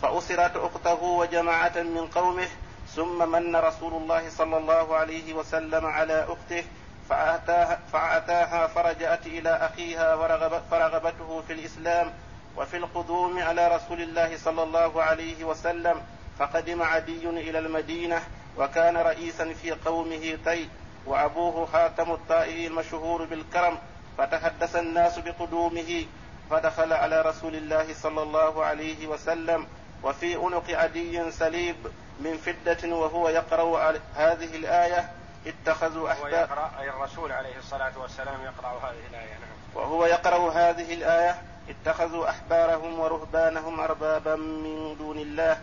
فأسرت 0.05 0.57
أخته 0.57 1.03
وجماعة 1.03 1.73
من 1.77 2.07
قومه 2.15 2.49
ثم 2.95 3.31
من 3.33 3.57
رسول 3.57 3.93
الله 3.93 4.31
صلى 4.31 4.57
الله 4.57 4.97
عليه 4.97 5.35
وسلم 5.35 5.87
على 5.87 6.25
أخته 6.29 6.65
فأتاها, 7.09 7.79
فأتاها 7.93 8.67
فرجعت 8.67 9.27
إلى 9.27 9.51
أخيها 9.51 10.15
ورغب 10.15 10.63
فرغبته 10.71 11.43
في 11.47 11.53
الإسلام 11.53 12.13
وفي 12.57 12.77
القدوم 12.77 13.39
على 13.43 13.69
رسول 13.77 14.01
الله 14.03 14.37
صلى 14.37 14.63
الله 14.63 15.03
عليه 15.03 15.45
وسلم 15.45 16.03
فقدم 16.39 16.83
عدي 16.83 17.29
إلى 17.29 17.59
المدينة 17.59 18.23
وكان 18.59 18.97
رئيسا 18.97 19.53
في 19.63 19.71
قومه 19.73 20.39
تي 20.45 20.69
وأبوه 21.07 21.67
خاتم 21.67 22.13
الطائي 22.13 22.67
المشهور 22.67 23.25
بالكرم 23.25 23.79
فتحدث 24.19 24.77
الناس 24.77 25.19
بقدومه 25.19 26.05
فدخل 26.51 26.93
على 26.93 27.23
رسول 27.23 27.55
الله 27.55 27.95
صلى 27.95 28.23
الله 28.23 28.65
عليه 28.65 29.07
وسلم 29.07 29.67
وفي 30.05 30.37
عنق 30.37 30.71
عدي 30.71 31.31
سليب 31.31 31.77
من 32.21 32.37
فدة 32.37 32.97
وهو 32.97 33.29
يقرأ 33.29 33.95
هذه 34.15 34.57
الآية 34.57 35.11
اتخذوا 35.47 36.13
أحبار 36.13 36.31
يقرأ 36.31 36.71
أي 36.81 36.89
الرسول 36.89 37.33
عليه 37.33 37.59
الصلاة 37.59 37.93
والسلام 37.99 38.43
يقرأ 38.45 38.69
هذه 38.69 39.07
الآية 39.11 39.33
نعم. 39.33 39.55
وهو 39.75 40.07
يقرأ 40.07 40.53
هذه 40.53 40.95
الآية 40.95 41.43
اتخذوا 41.69 42.31
أحبارهم 42.31 43.01
ورهبانهم 43.01 43.81
أربابا 43.81 44.37
من 44.37 44.97
دون 44.99 45.19
الله. 45.19 45.59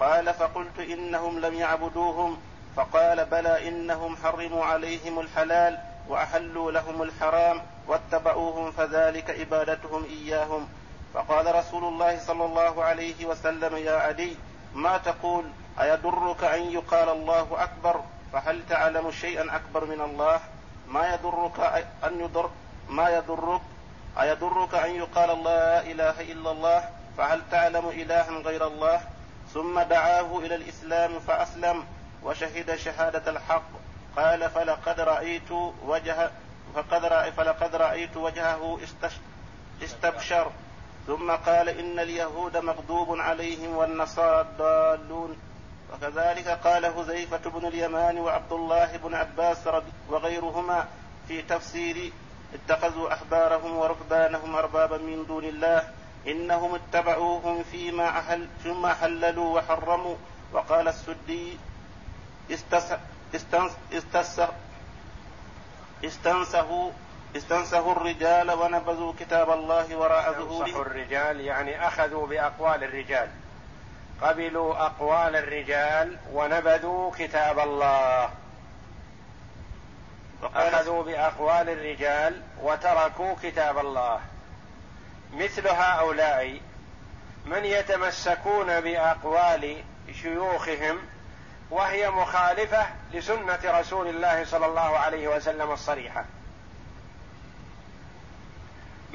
قال 0.00 0.34
فقلت 0.34 0.78
إنهم 0.78 1.38
لم 1.38 1.54
يعبدوهم. 1.54 2.38
فقال 2.76 3.24
بلى 3.24 3.68
إنهم 3.68 4.16
حرموا 4.16 4.64
عليهم 4.64 5.20
الحلال 5.20 5.78
وأحلوا 6.08 6.72
لهم 6.72 7.02
الحرام 7.02 7.62
واتبعوهم 7.88 8.72
فذلك 8.72 9.30
عبادتهم 9.30 10.04
إياهم. 10.04 10.68
فقال 11.16 11.54
رسول 11.54 11.84
الله 11.84 12.18
صلى 12.18 12.44
الله 12.44 12.84
عليه 12.84 13.26
وسلم 13.26 13.76
يا 13.76 13.96
علي 13.96 14.36
ما 14.74 14.98
تقول 14.98 15.44
أيضرك 15.80 16.44
أن 16.44 16.70
يقال 16.70 17.08
الله 17.08 17.48
أكبر؟ 17.62 18.00
فهل 18.32 18.62
تعلم 18.68 19.10
شيئا 19.10 19.56
أكبر 19.56 19.84
من 19.84 20.00
الله؟ 20.00 20.40
ما 20.88 21.14
يضرك 21.14 21.60
أن 22.04 22.20
يضر 22.20 22.50
ما 22.88 23.08
يضرك 23.08 23.60
أيضرك 24.20 24.74
أن 24.74 24.90
يقال 24.90 25.44
لا 25.44 25.80
إله 25.80 26.20
إلا 26.20 26.50
الله؟ 26.50 26.84
فهل 27.18 27.42
تعلم 27.50 27.88
إلها 27.88 28.30
غير 28.30 28.66
الله؟ 28.66 29.00
ثم 29.54 29.80
دعاه 29.80 30.38
إلى 30.38 30.54
الإسلام 30.54 31.20
فأسلم 31.20 31.84
وشهد 32.22 32.76
شهادة 32.76 33.30
الحق. 33.30 33.70
قال 34.16 34.50
فلقد 34.50 35.00
رأيت 35.00 35.50
وجه 35.86 36.30
فقد 36.74 37.04
رأي 37.04 37.32
فلقد 37.32 37.74
رأيت 37.76 38.16
وجهه 38.16 38.78
استبشر. 39.82 40.50
ثم 41.06 41.30
قال 41.30 41.68
إن 41.68 41.98
اليهود 41.98 42.56
مغضوب 42.56 43.20
عليهم 43.20 43.76
والنصارى 43.76 44.40
الضالون 44.40 45.36
وكذلك 45.94 46.48
قال 46.48 46.84
حذيفة 46.84 47.50
بن 47.50 47.66
اليمان 47.66 48.18
وعبد 48.18 48.52
الله 48.52 48.96
بن 48.96 49.14
عباس 49.14 49.58
وغيرهما 50.08 50.88
في 51.28 51.42
تفسير 51.42 52.12
اتخذوا 52.54 53.12
أحبارهم 53.12 53.76
ورهبانهم 53.76 54.56
أربابا 54.56 54.98
من 54.98 55.26
دون 55.26 55.44
الله. 55.44 55.92
إنهم 56.26 56.74
اتبعوهم 56.74 57.62
فيما 57.62 58.08
أحلوا 58.08 58.48
ثم 58.64 58.86
حللوا 58.86 59.58
وحرموا. 59.58 60.16
وقال 60.52 60.88
السدي 60.88 61.58
استنص 62.50 62.92
استنص 67.36 67.60
استنص 67.60 67.74
استنصحوا 67.74 67.78
استنصحوا 67.78 67.92
الرجال 67.92 68.50
ونبذوا 68.50 69.12
كتاب 69.20 69.50
الله 69.50 69.96
وراء 69.96 70.32
ظهورهم. 70.32 70.80
الرجال 70.80 71.40
يعني 71.40 71.88
أخذوا 71.88 72.26
بأقوال 72.26 72.84
الرجال. 72.84 73.28
قبلوا 74.22 74.86
أقوال 74.86 75.36
الرجال 75.36 76.18
ونبذوا 76.32 77.12
كتاب 77.18 77.58
الله. 77.58 78.30
أخذوا 80.54 81.02
بأقوال 81.02 81.70
الرجال 81.70 82.42
وتركوا 82.62 83.34
كتاب 83.42 83.78
الله. 83.78 84.20
مثل 85.32 85.68
هؤلاء 85.68 86.60
من 87.46 87.64
يتمسكون 87.64 88.80
بأقوال 88.80 89.84
شيوخهم 90.22 90.98
وهي 91.70 92.10
مخالفة 92.10 92.86
لسنة 93.12 93.58
رسول 93.64 94.08
الله 94.08 94.44
صلى 94.44 94.66
الله 94.66 94.98
عليه 94.98 95.28
وسلم 95.28 95.72
الصريحة. 95.72 96.24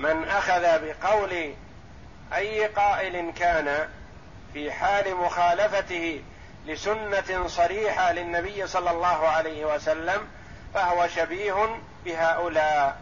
من 0.02 0.30
أخذ 0.30 0.62
بقول 0.62 1.54
أي 2.34 2.68
قائل 2.68 3.32
كان 3.32 3.88
في 4.54 4.72
حال 4.72 5.16
مخالفته 5.16 6.24
لسنة 6.66 7.48
صريحة 7.48 8.12
للنبي 8.12 8.68
صلى 8.68 8.92
الله 8.92 9.28
عليه 9.28 9.76
وسلم 9.76 10.28
فهو 10.74 11.08
شبيه 11.08 11.80
بهؤلاء. 12.06 12.98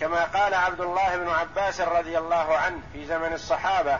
كما 0.00 0.24
قال 0.24 0.54
عبد 0.54 0.80
الله 0.80 1.16
بن 1.16 1.28
عباس 1.28 1.80
رضي 1.80 2.18
الله 2.18 2.56
عنه 2.56 2.78
في 2.92 3.06
زمن 3.06 3.32
الصحابة 3.32 3.98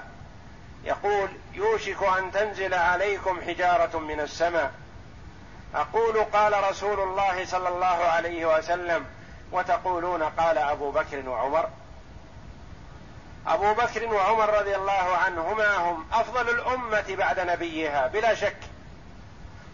يقول 0.85 1.29
يوشك 1.55 2.03
أن 2.19 2.33
تنزل 2.33 2.75
عليكم 2.75 3.41
حجارة 3.47 3.99
من 3.99 4.21
السماء. 4.21 4.73
أقول 5.75 6.25
قال 6.25 6.71
رسول 6.71 7.01
الله 7.01 7.45
صلى 7.45 7.69
الله 7.69 7.87
عليه 7.87 8.59
وسلم 8.59 9.05
وتقولون 9.53 10.23
قال 10.23 10.59
أبو 10.59 10.91
بكر 10.91 11.29
وعمر. 11.29 11.69
أبو 13.47 13.75
بكر 13.75 14.07
وعمر 14.07 14.59
رضي 14.59 14.77
الله 14.77 15.17
عنهما 15.17 15.77
هم 15.77 16.07
أفضل 16.13 16.51
الأمة 16.51 17.05
بعد 17.09 17.41
نبيها 17.41 18.07
بلا 18.07 18.35
شك. 18.35 18.57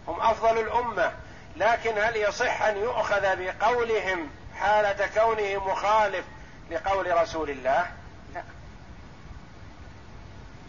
هم 0.07 0.21
أفضل 0.21 0.57
الأمة 0.59 1.11
لكن 1.57 1.97
هل 1.97 2.15
يصح 2.15 2.61
أن 2.61 2.77
يؤخذ 2.77 3.21
بقولهم 3.35 4.29
حالة 4.59 5.07
كونه 5.07 5.71
مخالف 5.71 6.25
لقول 6.71 7.21
رسول 7.21 7.49
الله؟ 7.49 7.85
لا. 8.33 8.43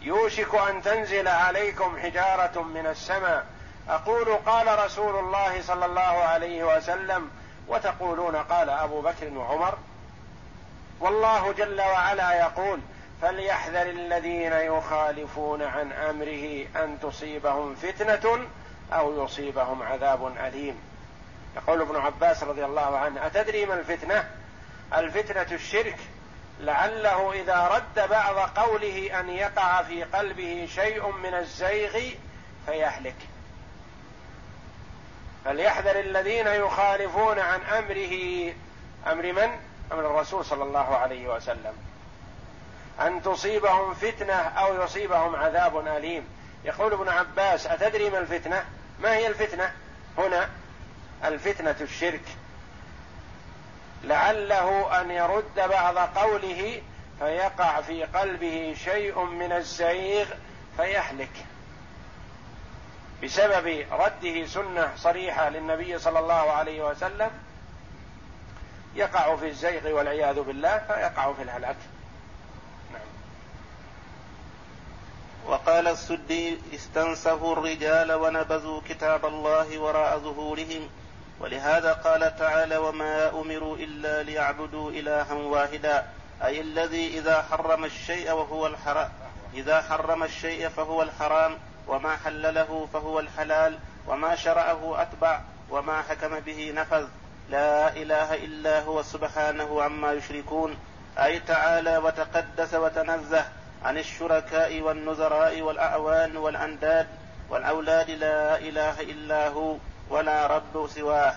يوشك 0.01 0.55
أن 0.55 0.81
تنزل 0.81 1.27
عليكم 1.27 1.97
حجارة 2.03 2.61
من 2.61 2.87
السماء. 2.87 3.45
أقول 3.89 4.35
قال 4.45 4.85
رسول 4.85 5.19
الله 5.19 5.61
صلى 5.61 5.85
الله 5.85 6.01
عليه 6.01 6.63
وسلم 6.63 7.31
وتقولون 7.67 8.35
قال 8.35 8.69
أبو 8.69 9.01
بكر 9.01 9.33
وعمر 9.33 9.77
والله 10.99 11.51
جل 11.51 11.81
وعلا 11.81 12.33
يقول 12.33 12.79
فليحذر 13.21 13.81
الذين 13.81 14.53
يخالفون 14.53 15.61
عن 15.61 15.91
أمره 15.91 16.65
أن 16.75 16.97
تصيبهم 17.01 17.75
فتنة 17.75 18.47
أو 18.93 19.23
يصيبهم 19.23 19.83
عذاب 19.83 20.27
أليم. 20.27 20.79
يقول 21.55 21.81
ابن 21.81 21.95
عباس 21.95 22.43
رضي 22.43 22.65
الله 22.65 22.97
عنه 22.97 23.25
أتدري 23.25 23.65
ما 23.65 23.73
الفتنة؟ 23.73 24.29
الفتنة 24.93 25.47
الشرك. 25.51 25.97
لعله 26.59 27.33
إذا 27.33 27.67
رد 27.67 28.09
بعض 28.09 28.35
قوله 28.35 29.19
أن 29.19 29.29
يقع 29.29 29.83
في 29.83 30.03
قلبه 30.03 30.67
شيء 30.75 31.11
من 31.11 31.33
الزيغ 31.33 31.99
فيهلك. 32.65 33.15
فليحذر 35.47 35.99
الذين 35.99 36.47
يخالفون 36.47 37.39
عن 37.39 37.61
أمره. 37.61 38.53
أمر 39.07 39.33
من؟ 39.33 39.59
أمر 39.91 40.05
الرسول 40.05 40.45
صلى 40.45 40.63
الله 40.63 40.95
عليه 40.95 41.35
وسلم. 41.35 41.73
أن 43.01 43.21
تصيبهم 43.21 43.93
فتنة 43.93 44.33
أو 44.33 44.83
يصيبهم 44.83 45.35
عذاب 45.35 45.87
أليم. 45.87 46.27
يقول 46.65 46.93
ابن 46.93 47.09
عباس 47.09 47.67
أتدري 47.67 48.09
ما 48.09 48.19
الفتنة؟ 48.19 48.65
ما 48.99 49.15
هي 49.15 49.27
الفتنة؟ 49.27 49.71
هنا 50.17 50.49
الفتنة 51.23 51.75
الشرك. 51.81 52.25
لعله 54.03 55.01
أن 55.01 55.11
يرد 55.11 55.69
بعض 55.69 55.97
قوله 55.97 56.81
فيقع 57.19 57.81
في 57.81 58.03
قلبه 58.03 58.75
شيء 58.83 59.23
من 59.23 59.51
الزيغ 59.51 60.25
فيهلك. 60.77 61.45
بسبب 63.23 63.85
رده 63.91 64.45
سنة 64.45 64.91
صريحة 64.95 65.49
للنبي 65.49 65.99
صلى 65.99 66.19
الله 66.19 66.51
عليه 66.51 66.89
وسلم 66.89 67.29
يقع 68.95 69.35
في 69.35 69.47
الزيغ 69.47 69.91
والعياذ 69.91 70.39
بالله 70.41 70.77
فيقع 70.77 71.33
في 71.33 71.41
الهلاك. 71.41 71.75
نعم. 72.93 73.01
وقال 75.47 75.87
السدي 75.87 76.57
استنسفوا 76.75 77.53
الرجال 77.53 78.11
ونبذوا 78.11 78.81
كتاب 78.89 79.25
الله 79.25 79.77
وراء 79.77 80.19
ظهورهم. 80.19 80.89
ولهذا 81.39 81.93
قال 81.93 82.37
تعالى 82.37 82.77
وما 82.77 83.29
أمروا 83.29 83.77
إلا 83.77 84.23
ليعبدوا 84.23 84.91
إلها 84.91 85.33
واحدا. 85.33 86.05
أي 86.43 86.61
الذي 86.61 87.19
إذا 87.19 87.41
حرم 87.41 87.85
الشيء 87.85 88.31
وهو 88.31 88.67
الحرام 88.67 89.09
إذا 89.53 89.81
حرم 89.81 90.23
الشيء 90.23 90.69
فهو 90.69 91.03
الحرام. 91.03 91.57
وما 91.87 92.15
حلله 92.15 92.87
فهو 92.93 93.19
الحلال 93.19 93.77
وما 94.07 94.35
شرعه 94.35 95.01
أتبع 95.01 95.41
وما 95.69 96.01
حكم 96.01 96.39
به 96.39 96.73
نفذ. 96.75 97.07
لا 97.49 97.93
إله 97.93 98.35
إلا 98.35 98.81
هو 98.81 99.03
سبحانه 99.03 99.83
عما 99.83 100.13
يشركون. 100.13 100.77
أي 101.17 101.39
تعالى 101.39 101.97
وتقدس 101.97 102.73
وتنزه 102.73 103.45
عن 103.83 103.97
الشركاء 103.97 104.81
والنذراء 104.81 105.61
والأعوان 105.61 106.37
والأنداد 106.37 107.07
والأولاد 107.49 108.09
لا 108.09 108.57
إله 108.57 109.01
إلا 109.01 109.47
هو 109.47 109.75
ولا 110.09 110.47
رب 110.47 110.87
سواه. 110.87 111.35